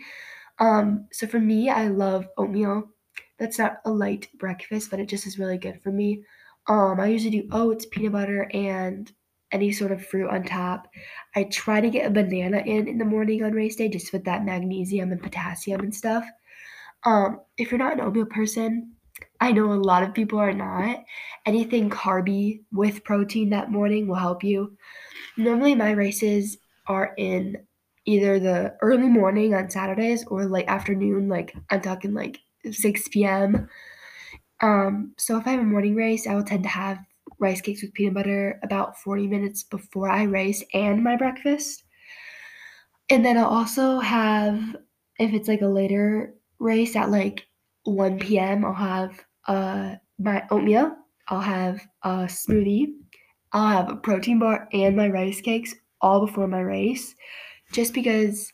Um, 0.58 1.06
so 1.12 1.26
for 1.26 1.40
me, 1.40 1.70
I 1.70 1.88
love 1.88 2.28
oatmeal. 2.36 2.90
That's 3.38 3.58
not 3.58 3.78
a 3.84 3.90
light 3.90 4.28
breakfast, 4.38 4.90
but 4.90 5.00
it 5.00 5.08
just 5.08 5.26
is 5.26 5.38
really 5.38 5.58
good 5.58 5.80
for 5.82 5.90
me. 5.90 6.22
Um, 6.66 7.00
I 7.00 7.06
usually 7.06 7.40
do 7.40 7.48
oats, 7.52 7.86
peanut 7.86 8.12
butter, 8.12 8.48
and 8.52 9.10
any 9.52 9.72
sort 9.72 9.92
of 9.92 10.06
fruit 10.06 10.28
on 10.28 10.44
top. 10.44 10.86
I 11.34 11.44
try 11.44 11.80
to 11.80 11.90
get 11.90 12.06
a 12.06 12.10
banana 12.10 12.58
in 12.58 12.86
in 12.86 12.98
the 12.98 13.04
morning 13.04 13.42
on 13.42 13.52
race 13.52 13.76
day 13.76 13.88
just 13.88 14.12
with 14.12 14.24
that 14.24 14.44
magnesium 14.44 15.10
and 15.10 15.22
potassium 15.22 15.80
and 15.80 15.94
stuff. 15.94 16.24
Um, 17.04 17.40
if 17.56 17.70
you're 17.70 17.78
not 17.78 17.94
an 17.94 18.00
oatmeal 18.00 18.26
person, 18.26 18.94
I 19.40 19.52
know 19.52 19.72
a 19.72 19.74
lot 19.74 20.02
of 20.02 20.14
people 20.14 20.38
are 20.38 20.52
not. 20.52 21.02
Anything 21.46 21.88
carby 21.88 22.60
with 22.72 23.04
protein 23.04 23.50
that 23.50 23.70
morning 23.70 24.06
will 24.06 24.16
help 24.16 24.44
you. 24.44 24.76
Normally, 25.36 25.74
my 25.74 25.92
races 25.92 26.58
are 26.86 27.14
in 27.16 27.56
either 28.04 28.38
the 28.38 28.74
early 28.82 29.08
morning 29.08 29.54
on 29.54 29.70
Saturdays 29.70 30.24
or 30.26 30.44
late 30.46 30.68
afternoon, 30.68 31.28
like 31.28 31.54
I'm 31.70 31.80
talking 31.80 32.12
like 32.14 32.38
6 32.70 33.08
p.m. 33.08 33.68
Um, 34.60 35.14
so 35.18 35.38
if 35.38 35.46
I 35.46 35.52
have 35.52 35.60
a 35.60 35.64
morning 35.64 35.94
race, 35.94 36.26
I 36.26 36.34
will 36.34 36.44
tend 36.44 36.64
to 36.64 36.68
have 36.68 36.98
rice 37.38 37.60
cakes 37.60 37.82
with 37.82 37.94
peanut 37.94 38.14
butter 38.14 38.60
about 38.62 38.98
40 38.98 39.26
minutes 39.26 39.62
before 39.62 40.10
I 40.10 40.24
race 40.24 40.62
and 40.74 41.02
my 41.02 41.16
breakfast. 41.16 41.84
And 43.08 43.24
then 43.24 43.38
I'll 43.38 43.46
also 43.46 43.98
have, 43.98 44.76
if 45.18 45.32
it's 45.32 45.48
like 45.48 45.62
a 45.62 45.66
later 45.66 46.34
race 46.58 46.94
at 46.94 47.10
like 47.10 47.46
1 47.84 48.18
p.m., 48.18 48.64
I'll 48.64 48.74
have 48.74 49.24
uh, 49.46 49.96
my 50.18 50.46
oatmeal, 50.50 50.96
I'll 51.28 51.40
have 51.40 51.80
a 52.02 52.26
smoothie, 52.26 52.88
I'll 53.52 53.68
have 53.68 53.90
a 53.90 53.96
protein 53.96 54.38
bar 54.38 54.68
and 54.72 54.96
my 54.96 55.08
rice 55.08 55.40
cakes 55.40 55.74
all 56.00 56.26
before 56.26 56.48
my 56.48 56.60
race, 56.60 57.14
just 57.72 57.94
because 57.94 58.52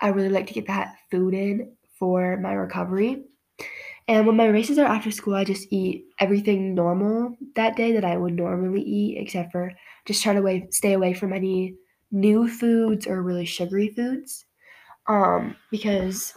I 0.00 0.08
really 0.08 0.28
like 0.28 0.46
to 0.48 0.54
get 0.54 0.66
that 0.66 0.96
food 1.10 1.34
in 1.34 1.76
for 1.98 2.36
my 2.38 2.52
recovery. 2.52 3.24
And 4.08 4.26
when 4.26 4.36
my 4.36 4.46
races 4.46 4.78
are 4.78 4.86
after 4.86 5.10
school, 5.10 5.34
I 5.34 5.44
just 5.44 5.68
eat 5.70 6.06
everything 6.18 6.74
normal 6.74 7.36
that 7.54 7.76
day 7.76 7.92
that 7.92 8.04
I 8.04 8.16
would 8.16 8.34
normally 8.34 8.82
eat, 8.82 9.18
except 9.18 9.52
for 9.52 9.72
just 10.06 10.22
try 10.22 10.34
to 10.34 10.66
stay 10.70 10.92
away 10.94 11.14
from 11.14 11.32
any 11.32 11.76
new 12.10 12.48
foods 12.48 13.06
or 13.06 13.22
really 13.22 13.46
sugary 13.46 13.88
foods. 13.90 14.44
Um, 15.06 15.56
because 15.70 16.34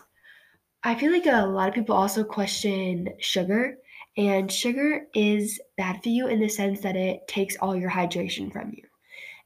I 0.84 0.96
feel 0.96 1.12
like 1.12 1.26
a 1.26 1.48
lot 1.48 1.70
of 1.70 1.76
people 1.76 1.96
also 1.96 2.24
question 2.24 3.10
sugar, 3.20 3.78
and 4.18 4.52
sugar 4.52 5.08
is 5.14 5.60
bad 5.78 6.02
for 6.02 6.10
you 6.10 6.28
in 6.28 6.40
the 6.40 6.50
sense 6.50 6.82
that 6.82 6.96
it 6.96 7.28
takes 7.28 7.58
all 7.58 7.76
your 7.76 7.90
hydration 7.90 8.52
from 8.52 8.72
you. 8.74 8.84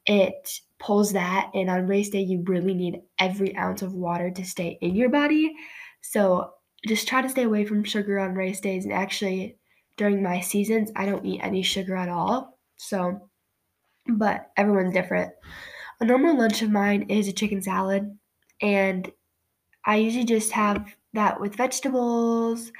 It 0.05 0.61
pulls 0.79 1.13
that, 1.13 1.51
and 1.53 1.69
on 1.69 1.87
race 1.87 2.09
day, 2.09 2.21
you 2.21 2.43
really 2.47 2.73
need 2.73 3.01
every 3.19 3.55
ounce 3.57 3.81
of 3.81 3.93
water 3.93 4.31
to 4.31 4.45
stay 4.45 4.77
in 4.81 4.95
your 4.95 5.09
body. 5.09 5.53
So 6.01 6.53
just 6.87 7.07
try 7.07 7.21
to 7.21 7.29
stay 7.29 7.43
away 7.43 7.65
from 7.65 7.83
sugar 7.83 8.19
on 8.19 8.35
race 8.35 8.59
days. 8.59 8.85
And 8.85 8.93
actually, 8.93 9.57
during 9.97 10.23
my 10.23 10.39
seasons, 10.39 10.91
I 10.95 11.05
don't 11.05 11.25
eat 11.25 11.41
any 11.43 11.61
sugar 11.61 11.95
at 11.95 12.09
all. 12.09 12.57
So, 12.77 13.29
but 14.07 14.51
everyone's 14.55 14.93
different. 14.93 15.33
A 15.99 16.05
normal 16.05 16.37
lunch 16.37 16.61
of 16.61 16.71
mine 16.71 17.03
is 17.09 17.27
a 17.27 17.33
chicken 17.33 17.61
salad, 17.61 18.17
and 18.61 19.11
I 19.85 19.97
usually 19.97 20.25
just 20.25 20.51
have 20.53 20.95
that 21.13 21.41
with 21.41 21.55
vegetables. 21.55 22.71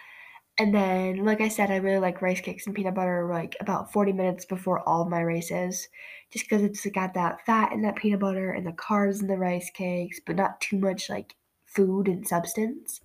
And 0.59 0.75
then, 0.75 1.23
like 1.23 1.39
I 1.39 1.47
said, 1.47 1.71
I 1.71 1.77
really 1.77 1.99
like 1.99 2.21
rice 2.21 2.41
cakes 2.41 2.65
and 2.65 2.75
peanut 2.75 2.93
butter 2.93 3.25
like 3.31 3.55
about 3.61 3.93
40 3.93 4.11
minutes 4.11 4.43
before 4.43 4.87
all 4.87 5.05
my 5.05 5.21
races, 5.21 5.87
just 6.31 6.49
because 6.49 6.63
it's 6.63 6.85
got 6.87 7.13
that 7.13 7.45
fat 7.45 7.71
in 7.71 7.81
that 7.83 7.95
peanut 7.95 8.19
butter 8.19 8.51
and 8.51 8.67
the 8.67 8.73
carbs 8.73 9.21
in 9.21 9.27
the 9.27 9.37
rice 9.37 9.71
cakes, 9.73 10.19
but 10.25 10.35
not 10.35 10.59
too 10.59 10.77
much 10.77 11.09
like 11.09 11.35
food 11.65 12.09
and 12.09 12.27
substance. 12.27 12.99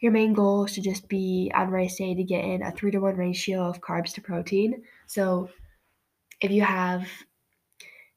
Your 0.00 0.12
main 0.12 0.32
goal 0.32 0.66
should 0.66 0.84
just 0.84 1.08
be 1.08 1.50
on 1.56 1.70
race 1.70 1.96
day 1.96 2.14
to 2.14 2.22
get 2.22 2.44
in 2.44 2.62
a 2.62 2.70
three 2.70 2.92
to 2.92 2.98
one 2.98 3.16
ratio 3.16 3.62
of 3.62 3.80
carbs 3.80 4.14
to 4.14 4.20
protein. 4.20 4.84
So 5.08 5.50
if 6.40 6.52
you 6.52 6.62
have 6.62 7.08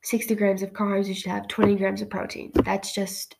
60 0.03 0.35
grams 0.35 0.61
of 0.61 0.73
carbs, 0.73 1.07
you 1.07 1.15
should 1.15 1.31
have 1.31 1.47
20 1.47 1.75
grams 1.75 2.03
of 2.03 2.09
protein. 2.11 2.51
That's 2.53 2.93
just 2.93 3.35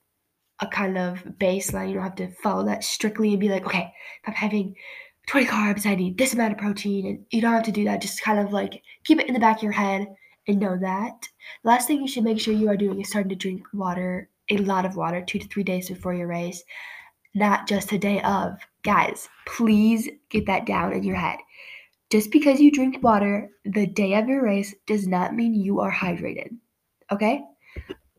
a 0.60 0.66
kind 0.66 0.98
of 0.98 1.24
baseline. 1.38 1.90
You 1.90 1.96
don't 1.96 2.04
have 2.04 2.16
to 2.16 2.32
follow 2.42 2.66
that 2.66 2.84
strictly 2.84 3.30
and 3.30 3.40
be 3.40 3.50
like, 3.50 3.66
okay, 3.66 3.94
if 4.24 4.30
I'm 4.30 4.34
having 4.34 4.76
20 5.28 5.48
carbs, 5.48 5.86
I 5.86 5.96
need 5.96 6.18
this 6.18 6.34
amount 6.34 6.54
of 6.54 6.60
protein. 6.60 7.06
And 7.08 7.26
you 7.32 7.42
don't 7.42 7.54
have 7.54 7.64
to 7.64 7.72
do 7.72 7.86
that. 7.86 8.02
Just 8.02 8.22
kind 8.22 8.40
of 8.40 8.54
like 8.54 8.82
keep 9.04 9.20
it 9.20 9.28
in 9.28 9.34
the 9.34 9.40
back 9.40 9.58
of 9.58 9.64
your 9.64 9.72
head 9.72 10.08
and 10.48 10.60
know 10.60 10.78
that. 10.78 11.28
The 11.64 11.70
last 11.70 11.88
thing 11.88 12.02
you 12.02 12.08
should 12.08 12.24
make 12.24 12.40
sure 12.40 12.54
you 12.54 12.70
are 12.70 12.78
doing 12.78 13.02
is 13.02 13.10
starting 13.10 13.30
to 13.30 13.36
drink 13.36 13.66
water, 13.74 14.30
a 14.50 14.58
lot 14.58 14.86
of 14.86 14.96
water, 14.96 15.22
two 15.22 15.40
to 15.40 15.48
three 15.48 15.64
days 15.64 15.90
before 15.90 16.14
your 16.14 16.28
race, 16.28 16.64
not 17.34 17.68
just 17.68 17.92
a 17.92 17.98
day 17.98 18.22
of. 18.22 18.60
Guys, 18.84 19.28
please 19.48 20.08
get 20.30 20.46
that 20.46 20.66
down 20.66 20.94
in 20.94 21.04
your 21.04 21.16
head. 21.16 21.40
Just 22.12 22.32
because 22.32 22.60
you 22.60 22.72
drink 22.72 23.02
water 23.02 23.50
the 23.66 23.88
day 23.88 24.14
of 24.14 24.28
your 24.28 24.44
race 24.44 24.76
does 24.86 25.08
not 25.08 25.34
mean 25.34 25.56
you 25.56 25.80
are 25.80 25.92
hydrated. 25.92 26.50
Okay? 27.12 27.42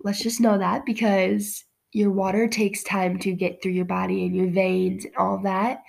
Let's 0.00 0.22
just 0.22 0.40
know 0.40 0.58
that 0.58 0.84
because 0.84 1.64
your 1.92 2.10
water 2.10 2.48
takes 2.48 2.82
time 2.82 3.18
to 3.20 3.32
get 3.32 3.62
through 3.62 3.72
your 3.72 3.84
body 3.84 4.26
and 4.26 4.34
your 4.34 4.50
veins 4.50 5.04
and 5.04 5.16
all 5.16 5.38
that. 5.44 5.82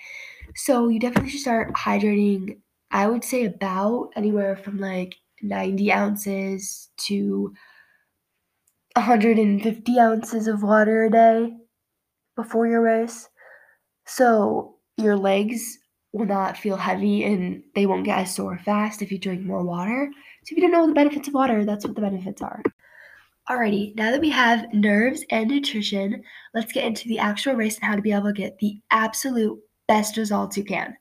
So 0.58 0.90
you 0.90 1.00
definitely 1.00 1.30
should 1.30 1.42
start 1.42 1.74
hydrating, 1.76 2.58
I 2.90 3.08
would 3.08 3.24
say 3.24 3.46
about 3.46 4.10
anywhere 4.16 4.58
from 4.58 4.80
like 4.80 5.16
90 5.44 5.92
ounces 5.92 6.90
to 6.98 7.54
150 8.96 10.00
ounces 10.00 10.48
of 10.48 10.64
water 10.64 11.06
a 11.06 11.12
day 11.12 11.54
before 12.36 12.66
your 12.66 12.82
race. 12.82 13.30
So 14.08 14.78
your 14.98 15.16
legs 15.16 15.78
will 16.12 16.26
not 16.26 16.58
feel 16.58 16.78
heavy 16.78 17.24
and 17.24 17.62
they 17.76 17.86
won't 17.86 18.06
get 18.06 18.18
as 18.18 18.34
sore 18.34 18.58
fast 18.58 19.04
if 19.04 19.12
you 19.12 19.20
drink 19.20 19.44
more 19.44 19.64
water. 19.64 20.10
So 20.44 20.54
if 20.54 20.58
you 20.58 20.62
don't 20.62 20.72
know 20.72 20.88
the 20.88 20.94
benefits 20.94 21.28
of 21.28 21.36
water, 21.36 21.66
that's 21.66 21.86
what 21.86 21.96
the 21.96 22.02
benefits 22.02 22.42
are. 22.42 22.64
Alrighty, 23.48 23.96
now 23.96 24.10
that 24.10 24.22
we 24.22 24.32
have 24.32 24.74
nerves 24.74 25.24
and 25.30 25.50
nutrition, 25.52 26.24
let's 26.56 26.74
get 26.74 26.84
into 26.84 27.08
the 27.08 27.20
actual 27.20 27.54
race 27.54 27.76
and 27.76 27.86
how 27.86 27.96
to 27.96 28.02
be 28.02 28.12
able 28.12 28.26
to 28.26 28.34
get 28.34 28.58
the 28.58 28.80
absolute 28.90 29.60
best 29.88 30.18
results 30.18 30.58
you 30.58 30.64
can. 30.64 30.96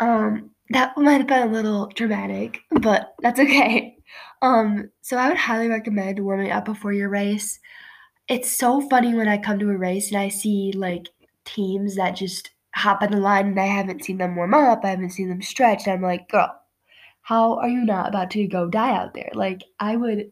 Um, 0.00 0.50
that 0.70 0.96
might 0.96 1.18
have 1.18 1.26
been 1.26 1.48
a 1.48 1.52
little 1.52 1.86
dramatic, 1.94 2.60
but 2.80 3.14
that's 3.20 3.40
okay. 3.40 3.96
Um, 4.42 4.90
so 5.00 5.16
I 5.16 5.28
would 5.28 5.38
highly 5.38 5.68
recommend 5.68 6.18
warming 6.18 6.50
up 6.50 6.64
before 6.64 6.92
your 6.92 7.08
race. 7.08 7.58
It's 8.28 8.50
so 8.50 8.80
funny 8.88 9.14
when 9.14 9.28
I 9.28 9.38
come 9.38 9.58
to 9.58 9.70
a 9.70 9.76
race 9.76 10.10
and 10.10 10.18
I 10.20 10.28
see 10.28 10.72
like 10.74 11.08
teams 11.44 11.96
that 11.96 12.16
just 12.16 12.50
hop 12.74 13.02
on 13.02 13.10
the 13.10 13.18
line 13.18 13.48
and 13.48 13.60
I 13.60 13.66
haven't 13.66 14.04
seen 14.04 14.18
them 14.18 14.36
warm 14.36 14.54
up, 14.54 14.84
I 14.84 14.90
haven't 14.90 15.10
seen 15.10 15.28
them 15.28 15.42
stretch, 15.42 15.86
and 15.86 15.94
I'm 15.94 16.02
like, 16.02 16.28
girl, 16.28 16.54
how 17.22 17.58
are 17.58 17.68
you 17.68 17.84
not 17.84 18.08
about 18.08 18.30
to 18.32 18.46
go 18.46 18.68
die 18.68 18.94
out 18.94 19.14
there? 19.14 19.30
Like 19.34 19.62
I 19.80 19.96
would 19.96 20.30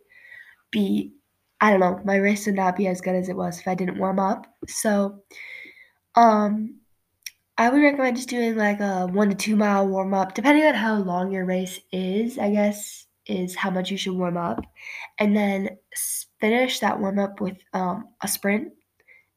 be 0.70 1.12
I 1.60 1.70
don't 1.70 1.80
know, 1.80 2.00
my 2.04 2.16
race 2.16 2.46
would 2.46 2.56
not 2.56 2.76
be 2.76 2.88
as 2.88 3.00
good 3.00 3.14
as 3.14 3.28
it 3.28 3.36
was 3.36 3.60
if 3.60 3.68
I 3.68 3.74
didn't 3.74 3.98
warm 3.98 4.18
up. 4.18 4.46
So 4.68 5.22
um 6.16 6.81
I 7.62 7.68
would 7.68 7.80
recommend 7.80 8.16
just 8.16 8.28
doing 8.28 8.56
like 8.56 8.80
a 8.80 9.06
one 9.06 9.28
to 9.28 9.36
two 9.36 9.54
mile 9.54 9.86
warm 9.86 10.14
up, 10.14 10.34
depending 10.34 10.64
on 10.64 10.74
how 10.74 10.96
long 10.96 11.30
your 11.30 11.44
race 11.44 11.78
is, 11.92 12.36
I 12.36 12.50
guess, 12.50 13.06
is 13.24 13.54
how 13.54 13.70
much 13.70 13.88
you 13.88 13.96
should 13.96 14.16
warm 14.16 14.36
up. 14.36 14.64
And 15.20 15.36
then 15.36 15.78
finish 16.40 16.80
that 16.80 16.98
warm 16.98 17.20
up 17.20 17.40
with 17.40 17.56
um, 17.72 18.08
a 18.20 18.26
sprint. 18.26 18.72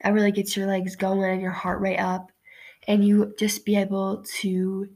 That 0.02 0.16
really 0.16 0.32
gets 0.32 0.58
your 0.58 0.66
legs 0.66 0.96
going 0.96 1.34
and 1.34 1.40
your 1.40 1.52
heart 1.52 1.80
rate 1.82 2.00
up. 2.00 2.32
And 2.88 3.06
you 3.06 3.36
just 3.38 3.64
be 3.64 3.76
able 3.76 4.24
to 4.40 4.88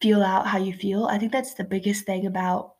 feel 0.00 0.22
out 0.22 0.46
how 0.46 0.58
you 0.58 0.72
feel. 0.72 1.06
I 1.06 1.18
think 1.18 1.32
that's 1.32 1.54
the 1.54 1.64
biggest 1.64 2.06
thing 2.06 2.24
about 2.24 2.74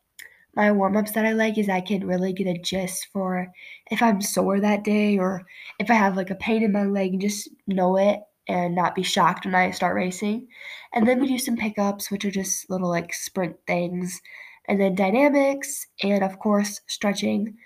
my 0.55 0.71
warm 0.71 0.95
ups 0.95 1.11
that 1.11 1.25
I 1.25 1.33
like 1.33 1.57
is 1.57 1.67
I 1.67 1.81
can 1.81 2.07
really 2.07 2.31
get 2.31 2.47
a 2.47 2.57
gist 2.57 3.09
for 3.11 3.51
if 3.91 4.01
I'm 4.01 4.21
sore 4.21 4.61
that 4.61 4.85
day 4.85 5.17
or 5.17 5.43
if 5.79 5.91
I 5.91 5.95
have 5.95 6.15
like 6.15 6.29
a 6.29 6.35
pain 6.35 6.63
in 6.63 6.71
my 6.71 6.85
leg, 6.85 7.11
and 7.11 7.21
just 7.21 7.49
know 7.67 7.97
it 7.97 8.21
and 8.47 8.75
not 8.75 8.95
be 8.95 9.03
shocked 9.03 9.45
when 9.45 9.55
I 9.55 9.71
start 9.71 9.95
racing. 9.95 10.47
And 10.93 11.07
then 11.07 11.19
we 11.19 11.27
do 11.27 11.37
some 11.37 11.57
pickups, 11.57 12.09
which 12.09 12.25
are 12.25 12.31
just 12.31 12.69
little 12.69 12.89
like 12.89 13.13
sprint 13.13 13.57
things, 13.65 14.21
and 14.67 14.79
then 14.79 14.95
dynamics, 14.95 15.87
and 16.03 16.23
of 16.23 16.39
course, 16.39 16.81
stretching. 16.87 17.57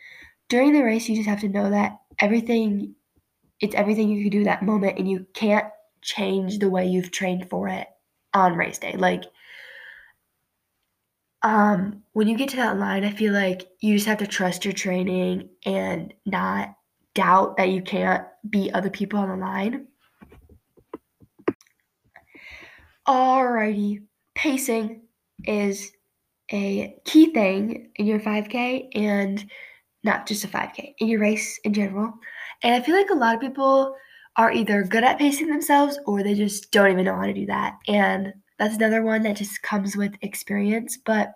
During 0.50 0.74
the 0.74 0.84
race, 0.84 1.08
you 1.08 1.16
just 1.16 1.30
have 1.30 1.42
to 1.42 1.50
know 1.50 1.70
that 1.70 2.00
everything, 2.20 2.96
it's 3.60 3.76
everything 3.76 4.10
you 4.10 4.24
can 4.24 4.32
do 4.40 4.44
that 4.46 4.64
moment, 4.64 4.98
and 4.98 5.10
you 5.10 5.26
can't 5.34 5.68
change 6.02 6.60
the 6.60 6.70
way 6.70 6.88
you've 6.88 7.12
trained 7.12 7.50
for 7.50 7.68
it 7.68 7.88
on 8.34 8.56
race 8.56 8.80
day. 8.80 8.96
Like, 8.98 9.24
um, 11.44 12.04
when 12.14 12.28
you 12.28 12.38
get 12.38 12.50
to 12.50 12.58
that 12.58 12.78
line, 12.78 13.04
I 13.04 13.12
feel 13.12 13.34
like 13.34 13.68
you 13.80 13.96
just 13.96 14.08
have 14.08 14.20
to 14.20 14.28
trust 14.28 14.66
your 14.66 14.74
training 14.74 15.50
and 15.66 16.14
not 16.26 16.76
doubt 17.14 17.58
that 17.58 17.70
you 17.70 17.82
can't 17.82 18.26
beat 18.48 18.74
other 18.74 18.90
people 18.90 19.20
on 19.20 19.30
the 19.30 19.36
line. 19.36 19.88
Alrighty, 23.08 24.04
pacing 24.36 25.02
is 25.46 25.92
a 26.52 26.96
key 27.06 27.34
thing 27.34 27.90
in 27.96 28.06
your 28.06 28.20
5K 28.20 28.90
and 28.94 29.50
not 30.04 30.28
just 30.28 30.44
a 30.44 30.48
5K, 30.48 30.94
in 31.00 31.08
your 31.08 31.20
race 31.20 31.60
in 31.64 31.74
general. 31.74 32.14
And 32.64 32.76
I 32.76 32.86
feel 32.86 32.96
like 32.96 33.10
a 33.10 33.16
lot 33.16 33.36
of 33.36 33.42
people 33.42 33.96
are 34.38 34.52
either 34.52 34.84
good 34.84 35.04
at 35.04 35.18
pacing 35.18 35.48
themselves 35.48 36.00
or 36.06 36.24
they 36.24 36.36
just 36.36 36.72
don't 36.72 36.92
even 36.92 37.06
know 37.06 37.16
how 37.16 37.26
to 37.26 37.34
do 37.34 37.46
that. 37.48 37.78
And 37.88 38.34
that's 38.60 38.76
another 38.76 39.04
one 39.04 39.24
that 39.24 39.36
just 39.36 39.62
comes 39.64 39.98
with 39.98 40.14
experience. 40.22 40.98
But 41.04 41.34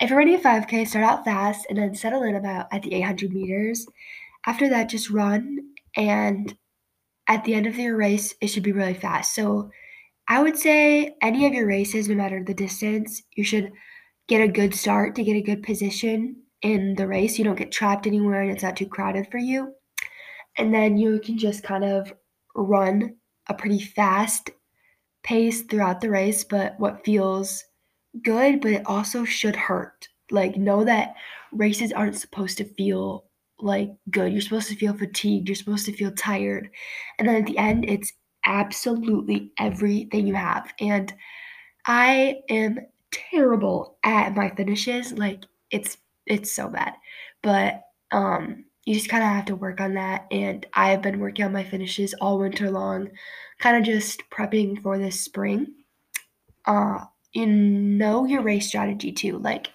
if 0.00 0.08
you're 0.08 0.18
running 0.18 0.36
a 0.36 0.38
5K, 0.38 0.88
start 0.88 1.04
out 1.04 1.24
fast 1.24 1.66
and 1.68 1.76
then 1.76 1.94
settle 1.94 2.22
in 2.22 2.36
about 2.36 2.68
at 2.72 2.82
the 2.82 2.94
800 2.94 3.32
meters. 3.32 3.86
After 4.46 4.68
that, 4.70 4.88
just 4.88 5.10
run. 5.10 5.58
And 5.94 6.56
at 7.28 7.44
the 7.44 7.54
end 7.54 7.66
of 7.66 7.78
your 7.78 7.96
race, 7.96 8.34
it 8.40 8.46
should 8.46 8.62
be 8.62 8.72
really 8.72 8.94
fast. 8.94 9.34
So 9.34 9.70
I 10.30 10.40
would 10.40 10.56
say 10.56 11.16
any 11.20 11.44
of 11.44 11.52
your 11.52 11.66
races, 11.66 12.08
no 12.08 12.14
matter 12.14 12.42
the 12.42 12.54
distance, 12.54 13.20
you 13.32 13.42
should 13.42 13.72
get 14.28 14.40
a 14.40 14.46
good 14.46 14.72
start 14.76 15.16
to 15.16 15.24
get 15.24 15.34
a 15.34 15.42
good 15.42 15.64
position 15.64 16.36
in 16.62 16.94
the 16.94 17.08
race. 17.08 17.36
You 17.36 17.44
don't 17.44 17.58
get 17.58 17.72
trapped 17.72 18.06
anywhere 18.06 18.42
and 18.42 18.52
it's 18.52 18.62
not 18.62 18.76
too 18.76 18.86
crowded 18.86 19.26
for 19.28 19.38
you. 19.38 19.74
And 20.56 20.72
then 20.72 20.96
you 20.96 21.18
can 21.18 21.36
just 21.36 21.64
kind 21.64 21.82
of 21.82 22.12
run 22.54 23.16
a 23.48 23.54
pretty 23.54 23.80
fast 23.80 24.50
pace 25.24 25.62
throughout 25.62 26.00
the 26.00 26.10
race, 26.10 26.44
but 26.44 26.78
what 26.78 27.04
feels 27.04 27.64
good, 28.22 28.60
but 28.60 28.70
it 28.70 28.86
also 28.86 29.24
should 29.24 29.56
hurt. 29.56 30.06
Like, 30.30 30.56
know 30.56 30.84
that 30.84 31.14
races 31.50 31.90
aren't 31.90 32.16
supposed 32.16 32.56
to 32.58 32.74
feel 32.74 33.24
like 33.58 33.90
good. 34.10 34.32
You're 34.32 34.42
supposed 34.42 34.68
to 34.68 34.76
feel 34.76 34.96
fatigued. 34.96 35.48
You're 35.48 35.56
supposed 35.56 35.86
to 35.86 35.92
feel 35.92 36.12
tired. 36.12 36.70
And 37.18 37.26
then 37.26 37.34
at 37.34 37.46
the 37.46 37.58
end, 37.58 37.84
it's 37.88 38.12
absolutely 38.46 39.52
everything 39.58 40.26
you 40.26 40.34
have. 40.34 40.72
And 40.80 41.12
I 41.86 42.42
am 42.48 42.78
terrible 43.12 43.98
at 44.04 44.34
my 44.36 44.50
finishes. 44.50 45.12
Like 45.12 45.44
it's 45.70 45.98
it's 46.26 46.52
so 46.52 46.68
bad. 46.68 46.94
But 47.42 47.82
um 48.12 48.64
you 48.84 48.94
just 48.94 49.10
kind 49.10 49.22
of 49.22 49.30
have 49.30 49.44
to 49.46 49.56
work 49.56 49.80
on 49.80 49.94
that 49.94 50.26
and 50.30 50.66
I've 50.74 51.02
been 51.02 51.20
working 51.20 51.44
on 51.44 51.52
my 51.52 51.64
finishes 51.64 52.14
all 52.20 52.38
winter 52.38 52.70
long, 52.70 53.10
kind 53.60 53.76
of 53.76 53.84
just 53.84 54.22
prepping 54.30 54.82
for 54.82 54.98
this 54.98 55.20
spring. 55.20 55.74
uh, 56.66 57.04
you 57.32 57.46
know 57.46 58.24
your 58.24 58.42
race 58.42 58.66
strategy 58.66 59.12
too. 59.12 59.38
Like, 59.38 59.68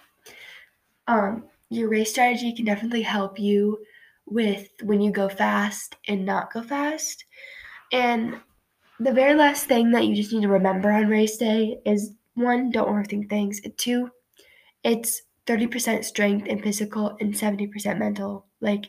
um, 1.06 1.44
your 1.70 1.88
race 1.88 2.10
strategy 2.10 2.52
can 2.52 2.64
definitely 2.64 3.02
help 3.02 3.38
you 3.38 3.78
with 4.26 4.68
when 4.82 5.00
you 5.00 5.10
go 5.10 5.28
fast 5.28 5.96
and 6.08 6.24
not 6.24 6.52
go 6.52 6.62
fast. 6.62 7.24
And 7.92 8.40
the 8.98 9.12
very 9.12 9.34
last 9.34 9.66
thing 9.66 9.90
that 9.90 10.06
you 10.06 10.14
just 10.14 10.32
need 10.32 10.42
to 10.42 10.48
remember 10.48 10.90
on 10.90 11.08
race 11.08 11.36
day 11.36 11.78
is 11.84 12.12
one, 12.34 12.70
don't 12.70 12.88
overthink 12.88 13.28
things. 13.28 13.60
Two, 13.76 14.10
it's 14.82 15.22
30% 15.46 16.04
strength 16.04 16.46
and 16.48 16.62
physical 16.62 17.16
and 17.20 17.34
70% 17.34 17.98
mental. 17.98 18.46
Like, 18.60 18.86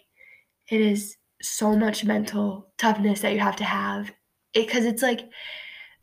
it 0.70 0.82
is 0.82 1.18
so 1.42 1.76
much 1.76 2.04
mental 2.04 2.70
toughness 2.78 3.22
that 3.22 3.34
you 3.34 3.40
have 3.40 3.56
to 3.58 3.64
have. 3.64 4.12
Because 4.54 4.86
it, 4.86 4.96
it's 4.96 5.02
like, 5.02 5.22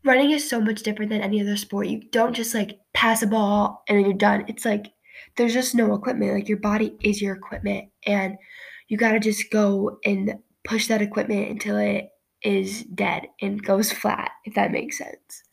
running 0.05 0.31
is 0.31 0.47
so 0.47 0.61
much 0.61 0.83
different 0.83 1.11
than 1.11 1.21
any 1.21 1.41
other 1.41 1.57
sport. 1.57 1.87
You 1.87 2.01
don't 2.11 2.35
just 2.35 2.53
like 2.53 2.79
pass 2.93 3.23
a 3.23 3.27
ball 3.27 3.83
and 3.89 3.97
then 3.97 4.05
you're 4.05 4.13
done. 4.13 4.45
It's 4.47 4.63
like 4.63 4.85
there's 5.35 5.53
just 5.53 5.75
no 5.75 5.93
equipment. 5.93 6.33
Like 6.33 6.47
your 6.47 6.59
body 6.59 6.95
is 7.03 7.21
your 7.21 7.35
equipment 7.35 7.89
and 8.05 8.37
you 8.87 8.97
got 8.97 9.11
to 9.11 9.19
just 9.19 9.51
go 9.51 9.97
and 10.05 10.35
push 10.63 10.87
that 10.87 11.01
equipment 11.01 11.49
until 11.49 11.77
it 11.77 12.09
is 12.45 12.83
dead 12.83 13.27
and 13.41 13.63
goes 13.63 13.91
flat, 13.91 14.31
if 14.45 14.53
that 14.53 14.71
makes 14.71 14.97
sense. 14.97 15.43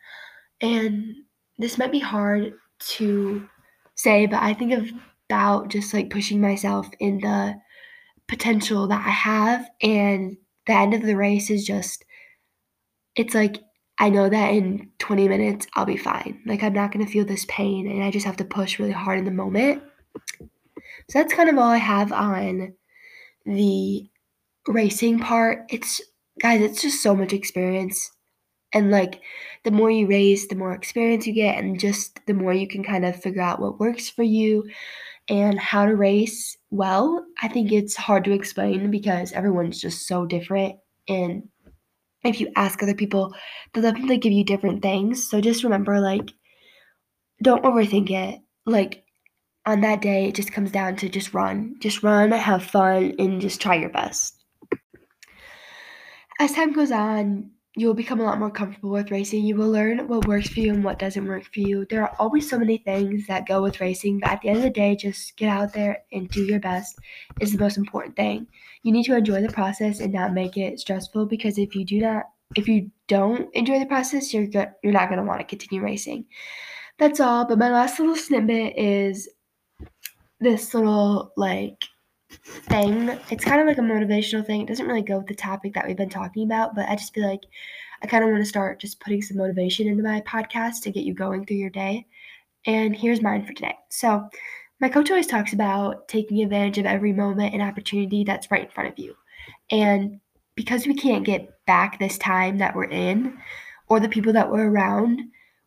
And 0.61 1.14
this 1.59 1.78
might 1.78 1.92
be 1.92 1.98
hard 1.98 2.55
to 2.78 3.48
say, 3.94 4.26
but 4.26 4.42
I 4.42 4.55
think 4.55 4.92
about 5.28 5.68
just 5.68 5.92
like 5.94 6.11
pushing 6.11 6.40
myself 6.40 6.88
in 7.00 7.18
the 7.18 7.55
potential 8.28 8.87
that 8.88 9.05
I 9.05 9.11
have 9.11 9.68
and 9.83 10.37
the 10.66 10.72
end 10.72 10.94
of 10.94 11.02
the 11.02 11.16
race 11.16 11.50
is 11.50 11.64
just 11.66 12.05
it's 13.16 13.35
like 13.35 13.59
I 13.98 14.09
know 14.09 14.28
that 14.28 14.55
in 14.55 14.90
20 14.98 15.28
minutes 15.28 15.66
I'll 15.74 15.85
be 15.85 15.96
fine. 15.96 16.40
Like 16.46 16.62
I'm 16.62 16.72
not 16.72 16.92
going 16.92 17.05
to 17.05 17.12
feel 17.12 17.24
this 17.24 17.44
pain 17.48 17.87
and 17.90 18.02
I 18.02 18.11
just 18.11 18.26
have 18.26 18.38
to 18.38 18.44
push 18.44 18.78
really 18.78 18.92
hard 18.92 19.18
in 19.18 19.24
the 19.24 19.31
moment. 19.31 19.83
So 21.11 21.18
that's 21.18 21.35
kind 21.35 21.48
of 21.48 21.59
all 21.59 21.68
I 21.68 21.76
have 21.76 22.12
on 22.12 22.74
the 23.44 24.09
racing 24.66 25.18
part. 25.18 25.66
It's 25.68 26.00
guys, 26.42 26.61
it's 26.61 26.83
just 26.83 27.02
so 27.02 27.14
much 27.14 27.33
experience. 27.33 28.11
And 28.74 28.90
like 28.90 29.20
the 29.64 29.70
more 29.70 29.90
you 29.90 30.07
race, 30.07 30.48
the 30.48 30.57
more 30.57 30.72
experience 30.72 31.26
you 31.26 31.33
get 31.33 31.59
and 31.59 31.78
just 31.78 32.20
the 32.26 32.35
more 32.35 32.52
you 32.52 32.66
can 32.66 32.83
kind 32.83 33.05
of 33.05 33.22
figure 33.22 33.42
out 33.42 33.61
what 33.61 33.78
works 33.78 34.09
for 34.09 34.22
you 34.22 34.68
and 35.28 35.59
how 35.59 35.87
to 35.87 35.94
race 35.94 36.57
well. 36.70 37.24
I 37.40 37.48
think 37.48 37.70
it's 37.70 37.96
hard 37.96 38.24
to 38.24 38.33
explain 38.33 38.90
because 38.90 39.33
everyone's 39.33 39.81
just 39.81 40.07
so 40.09 40.26
different 40.26 40.76
and 41.09 41.48
if 42.24 42.40
you 42.40 42.50
ask 42.57 42.83
other 42.83 42.94
people, 42.94 43.35
they'll 43.72 43.83
definitely 43.83 44.18
give 44.18 44.33
you 44.33 44.44
different 44.44 44.83
things. 44.83 45.28
So 45.28 45.40
just 45.40 45.64
remember, 45.64 46.00
like, 46.00 46.31
don't 47.42 47.64
overthink 47.64 48.11
it. 48.11 48.40
Like, 48.64 49.05
on 49.66 49.81
that 49.81 50.02
day, 50.02 50.26
it 50.28 50.35
just 50.35 50.52
comes 50.52 50.70
down 50.70 50.96
to 50.96 51.09
just 51.09 51.35
run. 51.35 51.76
Just 51.81 52.02
run, 52.02 52.31
have 52.31 52.62
fun, 52.62 53.14
and 53.18 53.40
just 53.40 53.61
try 53.61 53.74
your 53.74 53.90
best. 53.90 54.41
As 56.38 56.53
time 56.53 56.73
goes 56.73 56.90
on, 56.92 57.51
you 57.75 57.87
will 57.87 57.95
become 57.95 58.21
a 58.21 58.25
lot 58.25 58.38
more 58.38 58.51
comfortable 58.51 58.90
with 58.90 59.11
racing. 59.11 59.45
You 59.45 59.57
will 59.57 59.71
learn 59.71 60.07
what 60.09 60.27
works 60.27 60.49
for 60.51 60.61
you 60.61 60.75
and 60.75 60.85
what 60.85 60.99
doesn't 60.99 61.27
work 61.27 61.45
for 61.45 61.61
you. 61.61 61.87
There 61.88 62.03
are 62.03 62.14
always 62.18 62.49
so 62.49 62.59
many 62.59 62.77
things 62.79 63.27
that 63.29 63.47
go 63.49 63.62
with 63.62 63.81
racing, 63.81 64.21
but 64.21 64.31
at 64.31 64.42
the 64.42 64.49
end 64.49 64.59
of 64.59 64.64
the 64.64 64.71
day, 64.71 64.95
just 64.95 65.37
get 65.37 65.49
out 65.49 65.73
there 65.73 66.05
and 66.12 66.29
do 66.29 66.45
your 66.45 66.61
best 66.61 66.99
is 67.40 67.53
the 67.53 67.59
most 67.59 67.79
important 67.79 68.16
thing. 68.16 68.47
You 68.83 68.92
need 68.92 69.05
to 69.05 69.16
enjoy 69.16 69.40
the 69.40 69.53
process 69.53 70.01
and 70.01 70.12
not 70.12 70.35
make 70.35 70.57
it 70.59 70.81
stressful 70.81 71.27
because 71.27 71.57
if 71.59 71.75
you 71.75 71.85
do 71.85 71.99
not 72.01 72.25
if 72.55 72.68
you 72.68 72.90
don't 73.09 73.49
enjoy 73.55 73.79
the 73.79 73.87
process, 73.87 74.35
you're 74.35 74.47
go- 74.47 74.71
you're 74.83 74.92
not 74.92 75.09
going 75.09 75.18
to 75.18 75.25
want 75.25 75.40
to 75.40 75.47
continue 75.47 75.83
racing. 75.83 76.27
That's 76.99 77.21
all, 77.21 77.47
but 77.47 77.59
my 77.59 77.71
last 77.71 77.99
little 78.01 78.16
snippet 78.16 78.75
is 78.79 79.29
this 80.40 80.75
little 80.75 81.33
like 81.37 81.85
thing. 82.35 83.09
It's 83.31 83.45
kind 83.45 83.61
of 83.61 83.66
like 83.66 83.79
a 83.79 83.83
motivational 83.83 84.47
thing. 84.47 84.62
It 84.62 84.68
doesn't 84.68 84.87
really 84.87 85.03
go 85.03 85.18
with 85.18 85.27
the 85.27 85.35
topic 85.35 85.75
that 85.75 85.87
we've 85.87 85.97
been 85.97 86.09
talking 86.09 86.45
about, 86.45 86.75
but 86.75 86.88
I 86.88 86.97
just 86.97 87.14
feel 87.14 87.29
like 87.29 87.42
I 88.03 88.07
kind 88.07 88.25
of 88.25 88.31
want 88.31 88.42
to 88.42 88.49
start 88.49 88.81
just 88.81 89.01
putting 89.01 89.23
some 89.23 89.37
motivation 89.37 89.87
into 89.87 90.03
my 90.03 90.21
podcast 90.23 90.83
to 90.83 90.90
get 90.90 91.05
you 91.05 91.14
going 91.14 91.47
through 91.47 91.59
your 91.59 91.71
day. 91.71 92.07
And 92.66 92.97
here's 92.97 93.23
mine 93.23 93.45
for 93.45 93.53
today. 93.53 93.77
So, 93.88 94.29
my 94.81 94.88
coach 94.88 95.11
always 95.11 95.29
talks 95.29 95.53
about 95.53 96.09
taking 96.09 96.42
advantage 96.42 96.79
of 96.79 96.87
every 96.87 97.12
moment 97.12 97.55
and 97.55 97.62
opportunity 97.62 98.25
that's 98.25 98.51
right 98.51 98.64
in 98.64 98.71
front 98.71 98.90
of 98.90 98.99
you. 98.99 99.14
And 99.71 100.18
because 100.57 100.87
we 100.87 100.95
can't 100.95 101.25
get 101.25 101.64
back 101.66 101.99
this 101.99 102.18
time 102.18 102.59
that 102.59 102.75
we're 102.75 102.90
in 102.90 103.38
or 103.88 104.01
the 104.01 104.09
people 104.09 104.33
that 104.33 104.51
we're 104.51 104.68
around, 104.68 105.21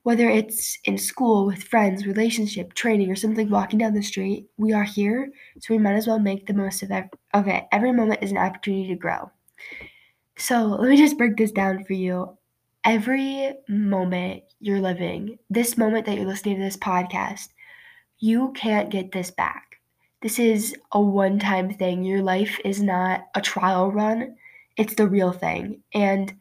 whether 0.05 0.29
it's 0.29 0.79
in 0.85 0.97
school, 0.97 1.47
with 1.47 1.63
friends, 1.63 2.07
relationship, 2.07 2.75
training, 2.75 3.11
or 3.11 3.15
simply 3.15 3.45
walking 3.45 3.79
down 3.79 3.93
the 3.95 4.03
street, 4.03 4.47
we 4.57 4.73
are 4.73 4.83
here, 4.85 5.31
so 5.59 5.73
we 5.73 5.79
might 5.79 5.95
as 5.95 6.07
well 6.07 6.19
make 6.19 6.47
the 6.47 6.53
most 6.53 6.83
of, 6.83 6.91
ev- 6.91 7.09
of 7.33 7.47
it. 7.49 7.65
Every 7.73 7.91
moment 7.91 8.23
is 8.23 8.31
an 8.31 8.37
opportunity 8.37 8.87
to 8.89 8.95
grow. 8.95 9.31
So 10.37 10.67
let 10.67 10.89
me 10.89 10.97
just 10.97 11.17
break 11.17 11.37
this 11.37 11.51
down 11.51 11.83
for 11.83 11.93
you. 11.93 12.37
Every 12.83 13.53
moment 13.67 14.43
you're 14.59 14.79
living, 14.81 15.39
this 15.49 15.77
moment 15.77 16.05
that 16.05 16.15
you're 16.15 16.25
listening 16.27 16.57
to 16.57 16.63
this 16.63 16.77
podcast, 16.77 17.49
you 18.19 18.53
can't 18.53 18.91
get 18.91 19.11
this 19.11 19.31
back. 19.31 19.81
This 20.21 20.39
is 20.39 20.75
a 20.93 21.01
one 21.01 21.39
time 21.39 21.73
thing. 21.73 22.03
Your 22.03 22.23
life 22.23 22.59
is 22.65 22.81
not 22.81 23.27
a 23.35 23.41
trial 23.41 23.91
run, 23.91 24.37
it's 24.77 24.95
the 24.95 25.07
real 25.07 25.31
thing. 25.33 25.83
And 25.93 26.35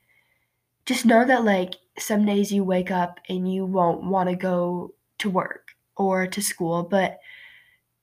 just 0.87 1.07
know 1.07 1.24
that, 1.27 1.44
like, 1.44 1.74
some 1.98 2.24
days 2.26 2.52
you 2.52 2.64
wake 2.64 2.90
up 2.90 3.20
and 3.28 3.52
you 3.52 3.64
won't 3.64 4.02
want 4.04 4.28
to 4.28 4.37
go 4.37 4.94
to 5.18 5.30
work 5.30 5.68
or 5.96 6.26
to 6.26 6.42
school, 6.42 6.83
but 6.83 7.18